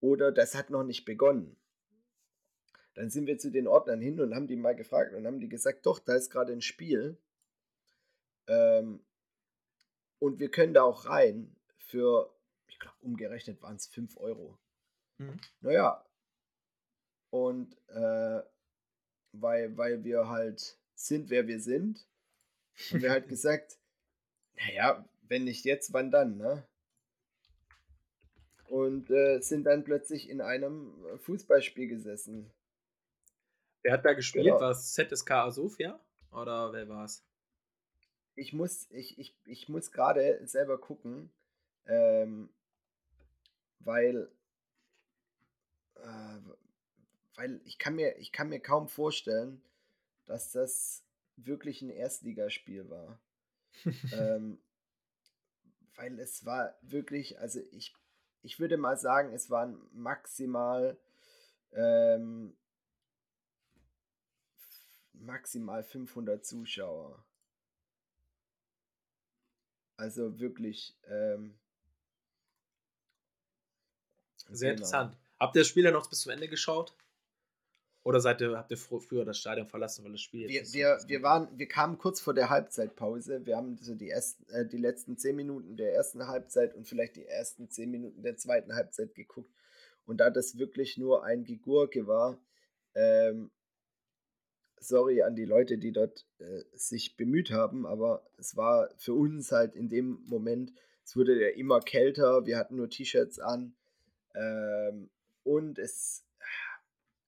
[0.00, 1.58] oder das hat noch nicht begonnen.
[2.94, 5.50] Dann sind wir zu den Ordnern hin und haben die mal gefragt und haben die
[5.50, 7.18] gesagt, doch, da ist gerade ein Spiel.
[8.46, 9.04] Ähm,
[10.18, 12.34] und wir können da auch rein für,
[12.66, 14.58] ich glaube, umgerechnet waren es 5 Euro.
[15.18, 15.38] Mhm.
[15.60, 16.02] Naja.
[17.28, 18.40] Und äh,
[19.32, 22.08] weil, weil wir halt sind, wer wir sind,
[22.90, 23.78] haben wir halt gesagt,
[24.54, 26.66] naja, wenn nicht jetzt, wann dann, ne?
[28.68, 32.50] Und äh, sind dann plötzlich in einem Fußballspiel gesessen.
[33.82, 34.46] Wer hat da gespielt?
[34.46, 34.60] Genau.
[34.60, 36.00] War es ZSK Sofia?
[36.32, 37.24] Oder wer war es?
[38.34, 41.30] Ich muss, ich, ich, ich muss gerade selber gucken,
[41.86, 42.50] ähm,
[43.78, 44.28] weil
[45.94, 46.38] äh,
[47.36, 49.62] weil ich kann mir, ich kann mir kaum vorstellen,
[50.24, 51.04] dass das
[51.36, 53.20] wirklich ein Erstligaspiel war.
[54.12, 54.58] ähm,
[55.96, 57.94] weil es war wirklich, also ich,
[58.42, 60.98] ich würde mal sagen, es waren maximal
[61.72, 62.56] ähm,
[65.12, 67.24] maximal 500 Zuschauer.
[69.96, 71.58] Also wirklich ähm,
[74.48, 74.84] sehr genau.
[74.84, 75.16] interessant.
[75.38, 76.94] Habt ihr das Spiel dann noch bis zum Ende geschaut?
[78.06, 81.22] Oder seid ihr, habt ihr früher das Stadion verlassen, weil das Spiel wir, wir, wir,
[81.22, 83.44] waren, wir kamen kurz vor der Halbzeitpause.
[83.44, 87.16] Wir haben so die, ersten, äh, die letzten zehn Minuten der ersten Halbzeit und vielleicht
[87.16, 89.52] die ersten zehn Minuten der zweiten Halbzeit geguckt.
[90.04, 92.38] Und da das wirklich nur ein Gegurke war,
[92.94, 93.50] ähm,
[94.78, 99.50] sorry an die Leute, die dort äh, sich bemüht haben, aber es war für uns
[99.50, 100.72] halt in dem Moment,
[101.04, 103.74] es wurde ja immer kälter, wir hatten nur T-Shirts an.
[104.36, 105.10] Ähm,
[105.42, 106.25] und es,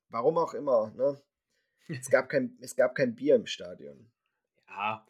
[0.09, 1.21] warum auch immer, ne?
[1.89, 4.11] Es gab kein, es gab kein Bier im Stadion.
[4.69, 5.07] Ja,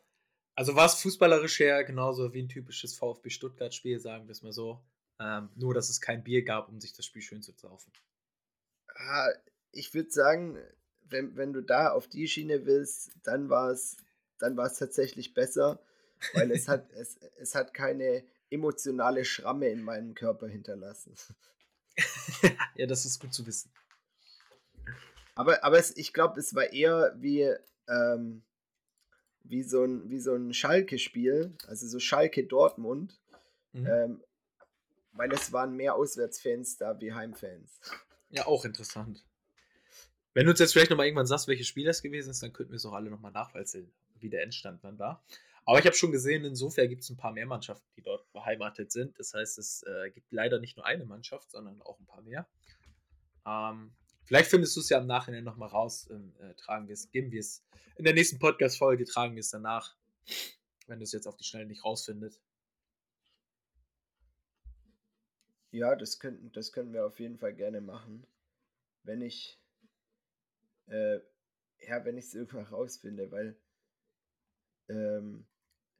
[0.54, 4.52] also war es fußballerisch her genauso wie ein typisches VfB Stuttgart-Spiel, sagen wir es mal
[4.52, 4.84] so.
[5.20, 7.92] Ähm, nur, dass es kein Bier gab, um sich das Spiel schön zu saufen.
[8.94, 9.28] Ah,
[9.72, 10.58] ich würde sagen,
[11.02, 13.96] wenn, wenn du da auf die Schiene willst, dann war es
[14.38, 15.80] dann war es tatsächlich besser,
[16.34, 21.14] weil es hat, es, es hat keine emotionale Schramme in meinem Körper hinterlassen.
[22.76, 23.70] ja, das ist gut zu wissen.
[25.34, 27.54] Aber, aber es, ich glaube, es war eher wie,
[27.88, 28.42] ähm,
[29.44, 33.18] wie so ein, wie so ein Schalke-Spiel, also so Schalke Dortmund,
[33.72, 33.86] mhm.
[33.86, 34.24] ähm,
[35.12, 37.80] weil es waren mehr Auswärtsfans da wie Heimfans.
[38.30, 39.24] Ja, auch interessant.
[40.34, 42.72] Wenn du uns jetzt vielleicht nochmal irgendwann sagst, welches Spiel das gewesen ist, dann könnten
[42.72, 45.24] wir es auch alle nochmal nachweisen, wie der Endstand dann war.
[45.64, 48.90] Aber ich habe schon gesehen, insofern gibt es ein paar mehr Mannschaften, die dort beheimatet
[48.90, 49.18] sind.
[49.18, 52.48] Das heißt, es äh, gibt leider nicht nur eine Mannschaft, sondern auch ein paar mehr.
[53.46, 53.92] Ähm,
[54.28, 56.06] vielleicht findest du es ja im Nachhinein nochmal raus.
[56.06, 57.64] Äh, tragen wir es, geben wir es
[57.96, 59.96] in der nächsten Podcast-Folge, tragen wir es danach,
[60.86, 62.40] wenn du es jetzt auf die Schnelle nicht rausfindest.
[65.70, 68.26] Ja, das könnten, das können wir auf jeden Fall gerne machen.
[69.02, 69.58] Wenn ich,
[70.88, 71.20] äh,
[71.80, 73.56] ja, wenn ich es irgendwann rausfinde, weil
[74.88, 75.46] ähm,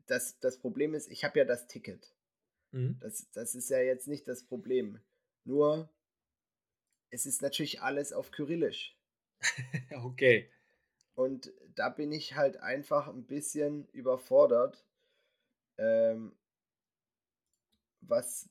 [0.06, 2.12] das, das Problem ist, ich habe ja das Ticket.
[2.72, 2.98] Mhm.
[3.00, 5.00] Das, das ist ja jetzt nicht das Problem.
[5.44, 5.90] Nur,
[7.10, 8.96] es ist natürlich alles auf Kyrillisch.
[10.02, 10.50] okay.
[11.14, 14.86] Und da bin ich halt einfach ein bisschen überfordert,
[15.76, 16.36] ähm,
[18.00, 18.48] was,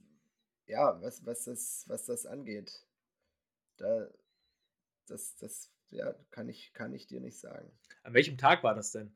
[0.65, 2.85] ja, was, was, das, was das angeht.
[3.77, 4.09] Da,
[5.05, 7.71] das, das, ja, kann ich, kann ich dir nicht sagen.
[8.03, 9.15] An welchem Tag war das denn?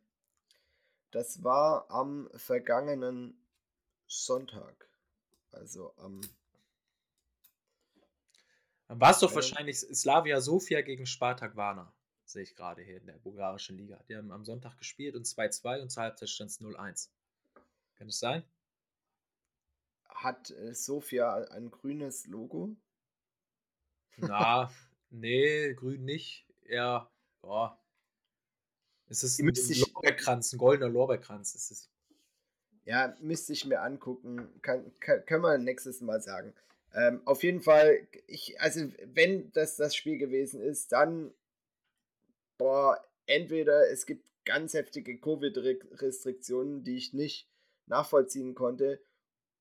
[1.11, 3.37] Das war am vergangenen
[4.07, 4.89] Sonntag.
[5.51, 6.21] Also am.
[8.91, 11.93] Dann war es doch wahrscheinlich Slavia Sofia gegen Spartak Warna.
[12.25, 14.03] Sehe ich gerade hier in der bulgarischen Liga.
[14.09, 17.07] Die haben am Sonntag gespielt und 2-2 und zur Halbzeit stand es 0-1.
[17.95, 18.43] Kann das sein?
[20.09, 22.75] Hat äh, Sofia ein grünes Logo?
[24.17, 24.69] Na,
[25.09, 26.45] nee, grün nicht.
[26.65, 27.81] Eher, boah,
[29.07, 31.55] es ist ein Lorbeerkranz, ein goldener Lorbeerkranz.
[31.55, 31.89] Es
[32.83, 34.49] Ja, müsste ich mir angucken.
[34.61, 36.53] Kann, kann, können wir nächstes Mal sagen.
[36.93, 41.33] Ähm, auf jeden Fall, ich, also wenn das das Spiel gewesen ist, dann,
[42.57, 47.49] boah, entweder es gibt ganz heftige Covid-Restriktionen, die ich nicht
[47.85, 49.01] nachvollziehen konnte,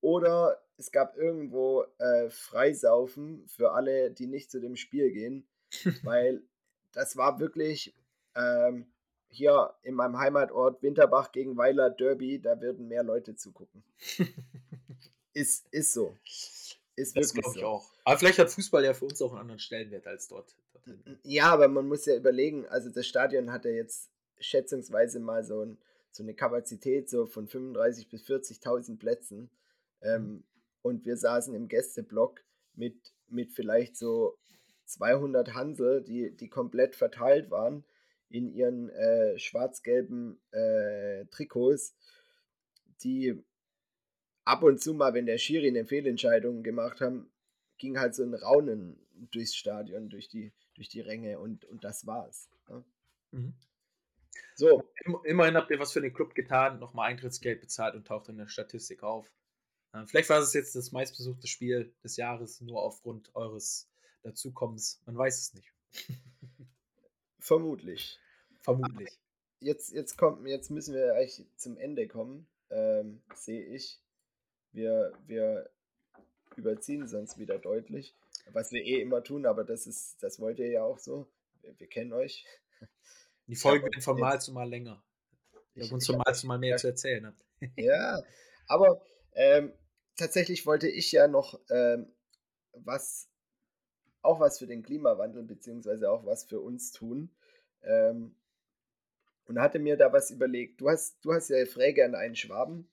[0.01, 5.47] oder es gab irgendwo äh, Freisaufen für alle, die nicht zu dem Spiel gehen,
[6.03, 6.43] weil
[6.91, 7.95] das war wirklich
[8.35, 8.91] ähm,
[9.29, 13.83] hier in meinem Heimatort Winterbach gegen Weiler Derby, da würden mehr Leute zugucken.
[15.33, 16.17] ist, ist so.
[17.01, 17.67] Ist das glaube ich so.
[17.67, 17.91] auch.
[18.03, 20.55] Aber vielleicht hat Fußball ja für uns auch einen anderen Stellenwert als dort.
[21.23, 25.61] Ja, aber man muss ja überlegen, also das Stadion hat ja jetzt schätzungsweise mal so,
[25.61, 25.77] ein,
[26.11, 29.49] so eine Kapazität so von 35.000 bis 40.000 Plätzen.
[30.01, 30.43] Ähm, mhm.
[30.81, 32.41] Und wir saßen im Gästeblock
[32.73, 34.37] mit, mit vielleicht so
[34.85, 37.85] 200 Hansel, die, die komplett verteilt waren
[38.29, 41.95] in ihren äh, schwarz-gelben äh, Trikots,
[43.03, 43.43] die
[44.45, 47.31] ab und zu mal, wenn der Schiri eine Fehlentscheidung gemacht haben,
[47.77, 48.99] ging halt so ein Raunen
[49.31, 52.49] durchs Stadion, durch die, durch die Ränge und, und das war's.
[52.69, 52.75] Ja.
[52.75, 52.85] Ne?
[53.31, 53.53] Mhm.
[54.55, 54.83] So.
[55.23, 58.47] Immerhin habt ihr was für den Club getan, nochmal Eintrittsgeld bezahlt und taucht in der
[58.47, 59.31] Statistik auf.
[59.93, 63.89] Äh, vielleicht war es jetzt das meistbesuchte Spiel des Jahres, nur aufgrund eures
[64.23, 65.01] Dazukommens.
[65.05, 65.73] Man weiß es nicht.
[67.39, 68.19] Vermutlich.
[68.61, 69.09] Vermutlich.
[69.59, 74.00] Jetzt, jetzt, kommt, jetzt müssen wir eigentlich zum Ende kommen, ähm, sehe ich.
[74.71, 75.69] Wir, wir
[76.55, 78.15] überziehen sonst wieder deutlich.
[78.51, 81.27] Was wir eh immer tun, aber das ist, das wollt ihr ja auch so.
[81.61, 82.45] Wir, wir kennen euch.
[83.47, 85.03] Die Folgen werden von Mal zu Mal länger.
[85.73, 87.45] Wir haben uns von Mal zu Mal mehr ja, zu erzählen habt.
[87.77, 88.21] ja,
[88.67, 89.01] aber
[89.33, 89.73] ähm,
[90.17, 92.13] tatsächlich wollte ich ja noch ähm,
[92.73, 93.29] was,
[94.21, 97.29] auch was für den Klimawandel, beziehungsweise auch was für uns tun.
[97.83, 98.35] Ähm,
[99.45, 100.79] und hatte mir da was überlegt.
[100.81, 102.90] Du hast, du hast ja Fräge an einen Schwaben.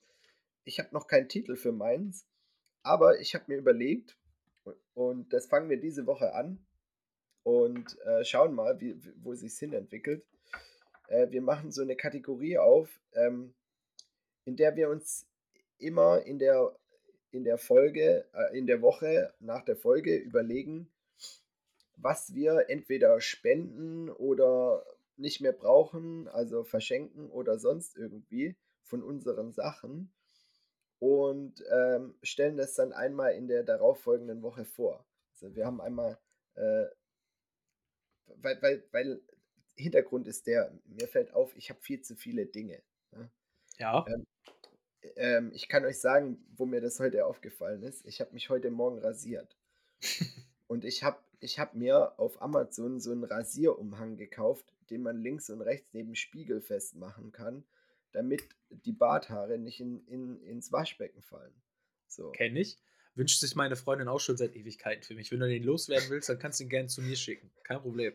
[0.68, 2.26] Ich habe noch keinen Titel für meins,
[2.82, 4.18] aber ich habe mir überlegt,
[4.92, 6.62] und das fangen wir diese Woche an
[7.42, 10.26] und äh, schauen mal, wie, wo sich hin entwickelt.
[11.06, 13.54] Äh, wir machen so eine Kategorie auf, ähm,
[14.44, 15.26] in der wir uns
[15.78, 16.78] immer in der,
[17.30, 20.92] in der Folge, äh, in der Woche nach der Folge überlegen,
[21.96, 24.84] was wir entweder spenden oder
[25.16, 30.12] nicht mehr brauchen, also verschenken oder sonst irgendwie von unseren Sachen
[30.98, 35.04] und ähm, stellen das dann einmal in der darauffolgenden Woche vor.
[35.32, 36.18] Also wir haben einmal,
[36.54, 36.86] äh,
[38.36, 39.20] weil, weil, weil
[39.76, 42.82] Hintergrund ist der, mir fällt auf, ich habe viel zu viele Dinge.
[43.12, 43.30] Ne?
[43.78, 44.04] Ja.
[44.08, 44.26] Ähm,
[45.16, 48.04] ähm, ich kann euch sagen, wo mir das heute aufgefallen ist.
[48.06, 49.56] Ich habe mich heute Morgen rasiert.
[50.66, 55.50] und ich habe ich hab mir auf Amazon so einen Rasierumhang gekauft, den man links
[55.50, 57.64] und rechts neben Spiegel festmachen kann,
[58.12, 61.54] damit die Barthaare nicht in, in, ins Waschbecken fallen.
[62.06, 62.30] So.
[62.32, 62.78] Kenne ich.
[63.14, 65.32] Wünscht sich meine Freundin auch schon seit Ewigkeiten für mich.
[65.32, 67.50] Wenn du den loswerden willst, dann kannst du ihn gerne zu mir schicken.
[67.64, 68.14] Kein Problem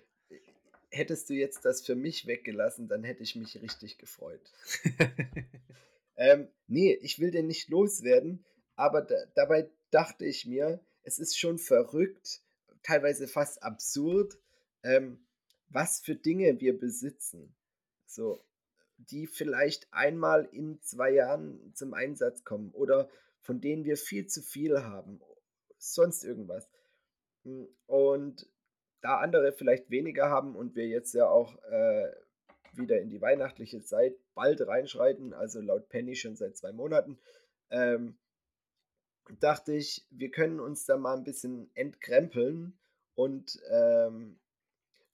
[0.93, 4.41] hättest du jetzt das für mich weggelassen, dann hätte ich mich richtig gefreut.
[6.15, 11.37] ähm, nee, ich will den nicht loswerden, aber da, dabei dachte ich mir, es ist
[11.37, 12.41] schon verrückt,
[12.83, 14.37] teilweise fast absurd,
[14.83, 15.25] ähm,
[15.69, 17.55] was für Dinge wir besitzen.
[18.05, 18.43] So,
[18.97, 23.09] die vielleicht einmal in zwei Jahren zum Einsatz kommen oder
[23.41, 25.21] von denen wir viel zu viel haben.
[25.77, 26.69] Sonst irgendwas.
[27.43, 28.47] Hm, und
[29.01, 32.11] da andere vielleicht weniger haben und wir jetzt ja auch äh,
[32.73, 37.19] wieder in die weihnachtliche Zeit bald reinschreiten, also laut Penny schon seit zwei Monaten,
[37.69, 38.17] ähm,
[39.39, 42.79] dachte ich, wir können uns da mal ein bisschen entkrempeln
[43.15, 44.39] und ähm,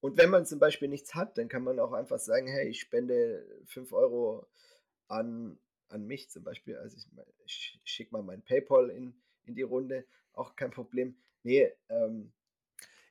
[0.02, 2.80] und wenn man zum Beispiel nichts hat, dann kann man auch einfach sagen, hey, ich
[2.80, 4.48] spende 5 Euro
[5.08, 6.78] an, an mich zum Beispiel.
[6.78, 6.98] Also
[7.46, 11.18] ich, ich schicke mal mein PayPal in, in die Runde, auch kein Problem.
[11.44, 12.32] Nee, ähm,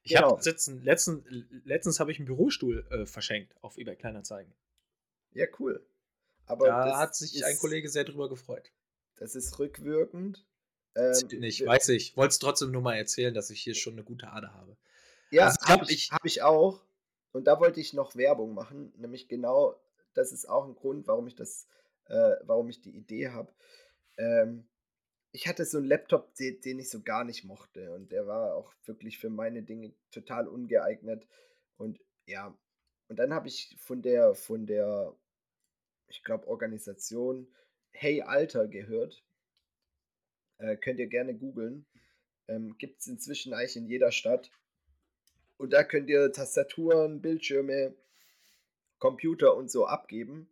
[0.03, 0.39] ich genau.
[0.39, 1.21] habe letztens,
[1.65, 4.55] letztens, habe ich einen Bürostuhl äh, verschenkt auf eBay Kleinanzeigen.
[5.33, 5.87] Ja, cool.
[6.47, 8.73] Aber da hat sich ist, ein Kollege sehr drüber gefreut.
[9.17, 10.47] Das ist rückwirkend.
[10.95, 12.17] Ähm, nicht, weiß ich.
[12.17, 14.79] Wollte es trotzdem nur mal erzählen, dass ich hier schon eine gute Ader habe.
[15.31, 16.83] Ja, also, habe ich, hab ich auch.
[17.33, 19.79] Und da wollte ich noch Werbung machen, nämlich genau,
[20.15, 21.69] das ist auch ein Grund, warum ich das,
[22.07, 23.53] äh, warum ich die Idee habe.
[24.17, 24.67] Ähm,
[25.33, 27.93] ich hatte so einen Laptop, den, den, ich so gar nicht mochte.
[27.93, 31.27] Und der war auch wirklich für meine Dinge total ungeeignet.
[31.77, 32.57] Und ja,
[33.09, 35.15] und dann habe ich von der, von der,
[36.09, 37.47] ich glaube, Organisation
[37.91, 39.23] Hey Alter gehört.
[40.59, 41.87] Äh, könnt ihr gerne googeln.
[42.49, 44.51] Ähm, Gibt es inzwischen eigentlich in jeder Stadt.
[45.59, 47.95] Und da könnt ihr Tastaturen, Bildschirme,
[48.99, 50.49] Computer und so abgeben.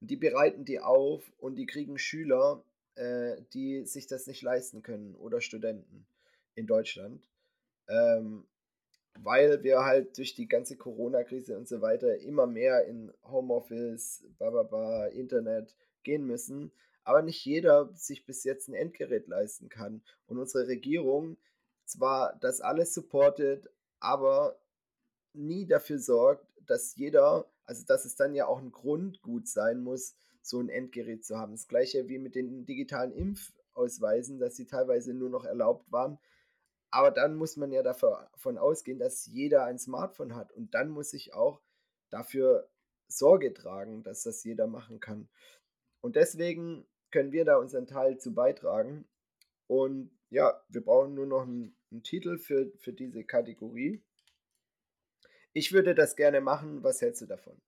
[0.00, 2.64] Und die bereiten die auf und die kriegen Schüler
[2.96, 6.06] äh, die sich das nicht leisten können oder Studenten.
[6.54, 7.22] in Deutschland.
[7.86, 8.46] Ähm,
[9.18, 15.06] weil wir halt durch die ganze Corona-Krise und so weiter immer mehr in Homeoffice, bababa,
[15.08, 16.72] Internet gehen müssen,
[17.04, 20.02] aber nicht jeder sich bis jetzt ein Endgerät leisten kann.
[20.26, 21.36] Und unsere Regierung
[21.84, 23.68] zwar das alles supportet,
[24.00, 24.60] aber
[25.32, 30.16] nie dafür sorgt, dass jeder, also dass es dann ja auch ein Grundgut sein muss,
[30.42, 31.52] so ein Endgerät zu haben.
[31.52, 36.18] Das gleiche wie mit den digitalen Impfausweisen, dass sie teilweise nur noch erlaubt waren.
[36.90, 40.52] Aber dann muss man ja davon ausgehen, dass jeder ein Smartphone hat.
[40.52, 41.60] Und dann muss ich auch
[42.10, 42.70] dafür
[43.08, 45.28] Sorge tragen, dass das jeder machen kann.
[46.00, 49.08] Und deswegen können wir da unseren Teil zu beitragen.
[49.66, 54.02] Und ja, wir brauchen nur noch einen, einen Titel für, für diese Kategorie.
[55.52, 56.82] Ich würde das gerne machen.
[56.82, 57.60] Was hältst du davon?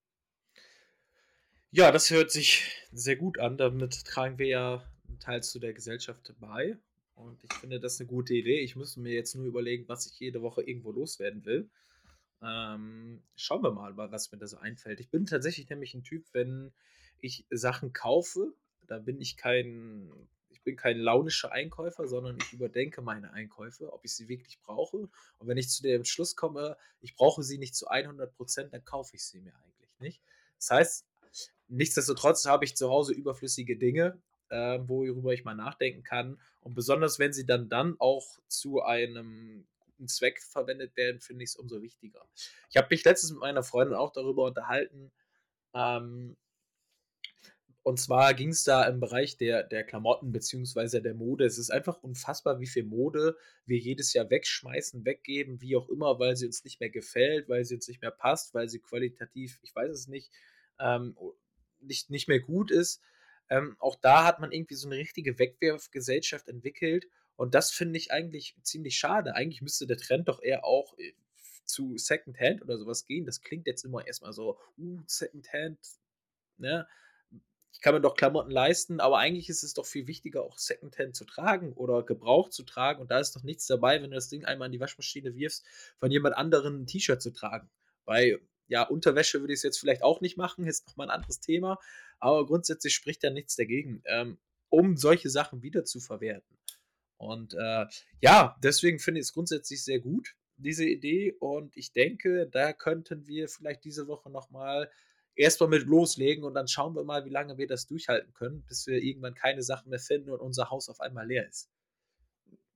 [1.71, 3.57] Ja, das hört sich sehr gut an.
[3.57, 6.77] Damit tragen wir ja einen Teil zu der Gesellschaft bei.
[7.14, 8.61] Und ich finde das eine gute Idee.
[8.61, 11.69] Ich müsste mir jetzt nur überlegen, was ich jede Woche irgendwo loswerden will.
[12.43, 15.01] Ähm, schauen wir mal, was mir da so einfällt.
[15.01, 16.73] Ich bin tatsächlich nämlich ein Typ, wenn
[17.21, 18.55] ich Sachen kaufe,
[18.87, 20.11] da bin ich kein,
[20.51, 24.96] ich bin kein launischer Einkäufer, sondern ich überdenke meine Einkäufe, ob ich sie wirklich brauche.
[24.96, 28.84] Und wenn ich zu dem Schluss komme, ich brauche sie nicht zu 100 Prozent, dann
[28.84, 30.22] kaufe ich sie mir eigentlich nicht.
[30.59, 31.07] Das heißt,
[31.68, 36.40] nichtsdestotrotz habe ich zu Hause überflüssige Dinge, äh, worüber ich mal nachdenken kann.
[36.61, 41.51] Und besonders wenn sie dann, dann auch zu einem guten Zweck verwendet werden, finde ich
[41.51, 42.24] es umso wichtiger.
[42.70, 45.11] Ich habe mich letztens mit meiner Freundin auch darüber unterhalten,
[45.74, 46.36] ähm,
[47.89, 51.01] und zwar ging es da im Bereich der, der Klamotten bzw.
[51.01, 51.47] der Mode.
[51.47, 53.34] Es ist einfach unfassbar, wie viel Mode
[53.64, 57.64] wir jedes Jahr wegschmeißen, weggeben, wie auch immer, weil sie uns nicht mehr gefällt, weil
[57.64, 60.30] sie uns nicht mehr passt, weil sie qualitativ, ich weiß es nicht,
[60.78, 61.16] ähm,
[61.80, 63.01] nicht, nicht mehr gut ist.
[63.49, 67.07] Ähm, auch da hat man irgendwie so eine richtige Wegwerfgesellschaft entwickelt.
[67.36, 69.34] Und das finde ich eigentlich ziemlich schade.
[69.34, 71.14] Eigentlich müsste der Trend doch eher auch äh,
[71.64, 73.24] zu Secondhand oder sowas gehen.
[73.24, 75.78] Das klingt jetzt immer erstmal so, uh, Secondhand,
[76.59, 76.86] ne?
[77.73, 81.14] Ich kann mir doch Klamotten leisten, aber eigentlich ist es doch viel wichtiger, auch Secondhand
[81.14, 83.01] zu tragen oder Gebrauch zu tragen.
[83.01, 85.64] Und da ist doch nichts dabei, wenn du das Ding einmal in die Waschmaschine wirfst,
[85.99, 87.71] von jemand anderem ein T-Shirt zu tragen.
[88.05, 91.41] Weil, ja, Unterwäsche würde ich es jetzt vielleicht auch nicht machen, ist nochmal ein anderes
[91.41, 91.79] Thema.
[92.19, 94.39] Aber grundsätzlich spricht da nichts dagegen, ähm,
[94.71, 96.57] um solche Sachen wieder zu verwerten.
[97.16, 97.87] Und äh,
[98.21, 101.33] ja, deswegen finde ich es grundsätzlich sehr gut, diese Idee.
[101.39, 104.91] Und ich denke, da könnten wir vielleicht diese Woche nochmal
[105.39, 108.86] erstmal mit loslegen und dann schauen wir mal, wie lange wir das durchhalten können, bis
[108.86, 111.70] wir irgendwann keine Sachen mehr finden und unser Haus auf einmal leer ist.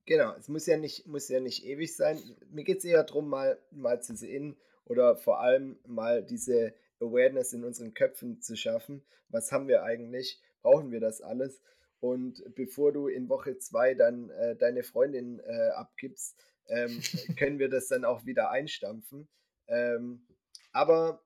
[0.07, 2.21] Genau, es muss ja nicht, muss ja nicht ewig sein.
[2.51, 7.53] Mir geht es eher darum, mal, mal zu sehen oder vor allem mal diese Awareness
[7.53, 9.05] in unseren Köpfen zu schaffen.
[9.29, 10.41] Was haben wir eigentlich?
[10.63, 11.61] Brauchen wir das alles?
[12.01, 16.37] Und bevor du in Woche zwei dann äh, deine Freundin äh, abgibst,
[16.69, 17.01] ähm,
[17.39, 19.29] können wir das dann auch wieder einstampfen.
[19.69, 20.27] Ähm,
[20.73, 21.23] aber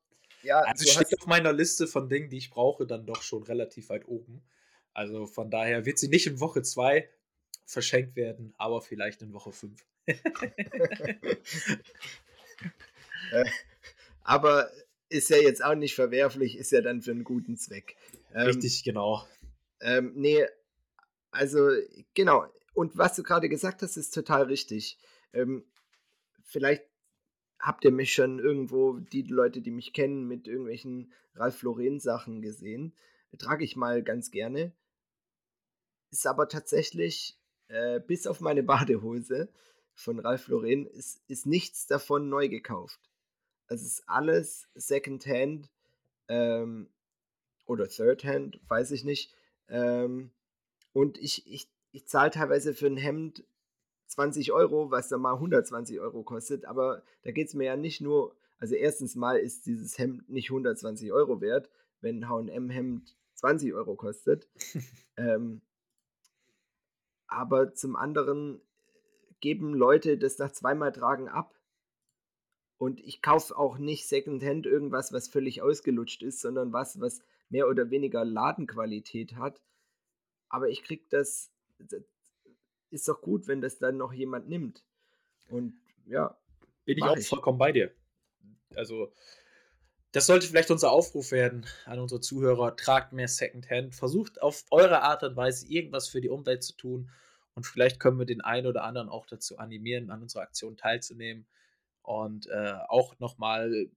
[0.47, 3.88] ja, also steht auf meiner Liste von Dingen, die ich brauche, dann doch schon relativ
[3.88, 4.42] weit oben.
[4.92, 7.09] Also von daher wird sie nicht in Woche 2
[7.64, 9.84] verschenkt werden, aber vielleicht in Woche 5.
[13.32, 13.44] Äh,
[14.22, 14.70] aber
[15.09, 17.97] ist ja jetzt auch nicht verwerflich, ist ja dann für einen guten Zweck.
[18.32, 19.26] Ähm, Richtig, genau.
[19.80, 20.47] Ähm, nee,
[21.32, 21.70] also
[22.14, 22.47] genau.
[22.72, 24.99] Und was du gerade gesagt hast, ist total richtig.
[25.32, 25.64] Ähm,
[26.44, 26.84] vielleicht
[27.59, 32.43] habt ihr mich schon irgendwo, die Leute, die mich kennen, mit irgendwelchen Ralf Lauren Sachen
[32.43, 32.95] gesehen.
[33.39, 34.73] Trage ich mal ganz gerne.
[36.11, 37.39] Ist aber tatsächlich,
[37.69, 39.49] äh, bis auf meine Badehose
[39.95, 43.01] von Ralf Lauren, ist, ist nichts davon neu gekauft.
[43.69, 45.69] Es ist alles Secondhand
[46.29, 46.89] ähm,
[47.67, 49.35] oder Thirdhand, weiß ich nicht.
[49.69, 50.31] Ähm,
[50.93, 53.45] und ich, ich, ich zahle teilweise für ein Hemd
[54.07, 56.65] 20 Euro, was dann mal 120 Euro kostet.
[56.65, 60.51] Aber da geht es mir ja nicht nur, also erstens mal ist dieses Hemd nicht
[60.51, 64.49] 120 Euro wert, wenn ein HM-Hemd 20 Euro kostet.
[65.17, 65.61] ähm,
[67.27, 68.61] aber zum anderen
[69.41, 71.55] geben Leute das nach zweimal Tragen ab.
[72.79, 77.69] Und ich kaufe auch nicht Secondhand irgendwas, was völlig ausgelutscht ist, sondern was, was mehr
[77.69, 79.63] oder weniger Ladenqualität hat.
[80.49, 81.51] Aber ich kriege das,
[82.91, 84.84] ist doch gut, wenn das dann noch jemand nimmt.
[85.49, 86.37] Und ja.
[86.84, 87.28] Bin ich auch ich.
[87.28, 87.93] vollkommen bei dir.
[88.74, 89.12] Also,
[90.12, 92.76] das sollte vielleicht unser Aufruf werden an unsere Zuhörer.
[92.76, 93.95] Tragt mehr Secondhand.
[93.95, 97.11] Versucht auf eure Art und Weise irgendwas für die Umwelt zu tun.
[97.55, 101.47] Und vielleicht können wir den einen oder anderen auch dazu animieren, an unserer Aktion teilzunehmen.
[102.03, 103.91] Und äh, auch nochmal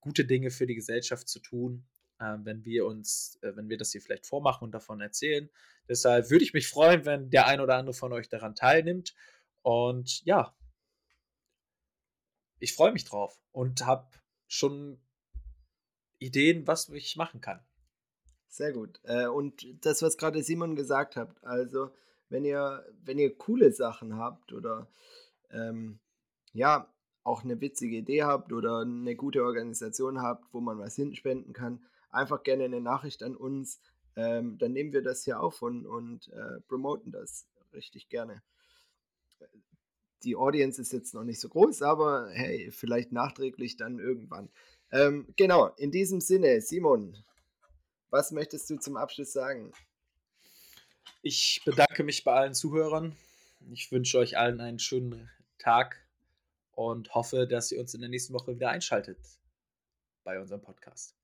[0.00, 1.84] gute Dinge für die Gesellschaft zu tun
[2.22, 5.50] äh, wenn wir uns, äh, wenn wir das hier vielleicht vormachen und davon erzählen.
[5.88, 9.14] Deshalb würde ich mich freuen, wenn der ein oder andere von euch daran teilnimmt.
[9.62, 10.56] Und ja,
[12.58, 14.08] ich freue mich drauf und habe
[14.46, 15.00] schon
[16.18, 17.60] Ideen, was ich machen kann.
[18.48, 19.00] Sehr gut.
[19.04, 21.90] Äh, und das, was gerade Simon gesagt hat, also
[22.28, 24.88] wenn ihr, wenn ihr coole Sachen habt oder
[25.50, 25.98] ähm,
[26.52, 26.88] ja,
[27.24, 31.84] auch eine witzige Idee habt oder eine gute Organisation habt, wo man was hinspenden kann,
[32.12, 33.80] einfach gerne eine Nachricht an uns.
[34.14, 38.42] Ähm, dann nehmen wir das hier auf und, und äh, promoten das richtig gerne.
[40.22, 44.50] Die Audience ist jetzt noch nicht so groß, aber hey, vielleicht nachträglich dann irgendwann.
[44.92, 47.16] Ähm, genau, in diesem Sinne, Simon,
[48.10, 49.72] was möchtest du zum Abschluss sagen?
[51.22, 53.16] Ich bedanke mich bei allen Zuhörern.
[53.70, 56.04] Ich wünsche euch allen einen schönen Tag
[56.72, 59.18] und hoffe, dass ihr uns in der nächsten Woche wieder einschaltet
[60.24, 61.21] bei unserem Podcast.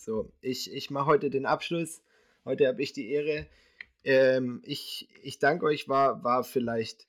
[0.00, 2.00] So, ich, ich mache heute den Abschluss.
[2.46, 3.46] Heute habe ich die Ehre.
[4.02, 7.06] Ähm, ich, ich danke euch, war, war vielleicht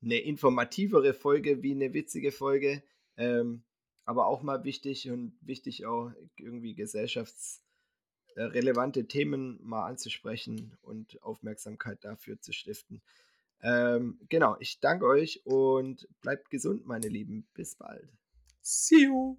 [0.00, 2.84] eine informativere Folge wie eine witzige Folge,
[3.16, 3.64] ähm,
[4.04, 12.40] aber auch mal wichtig und wichtig auch irgendwie gesellschaftsrelevante Themen mal anzusprechen und Aufmerksamkeit dafür
[12.40, 13.02] zu stiften.
[13.62, 17.48] Ähm, genau, ich danke euch und bleibt gesund, meine Lieben.
[17.52, 18.08] Bis bald.
[18.62, 19.38] See you.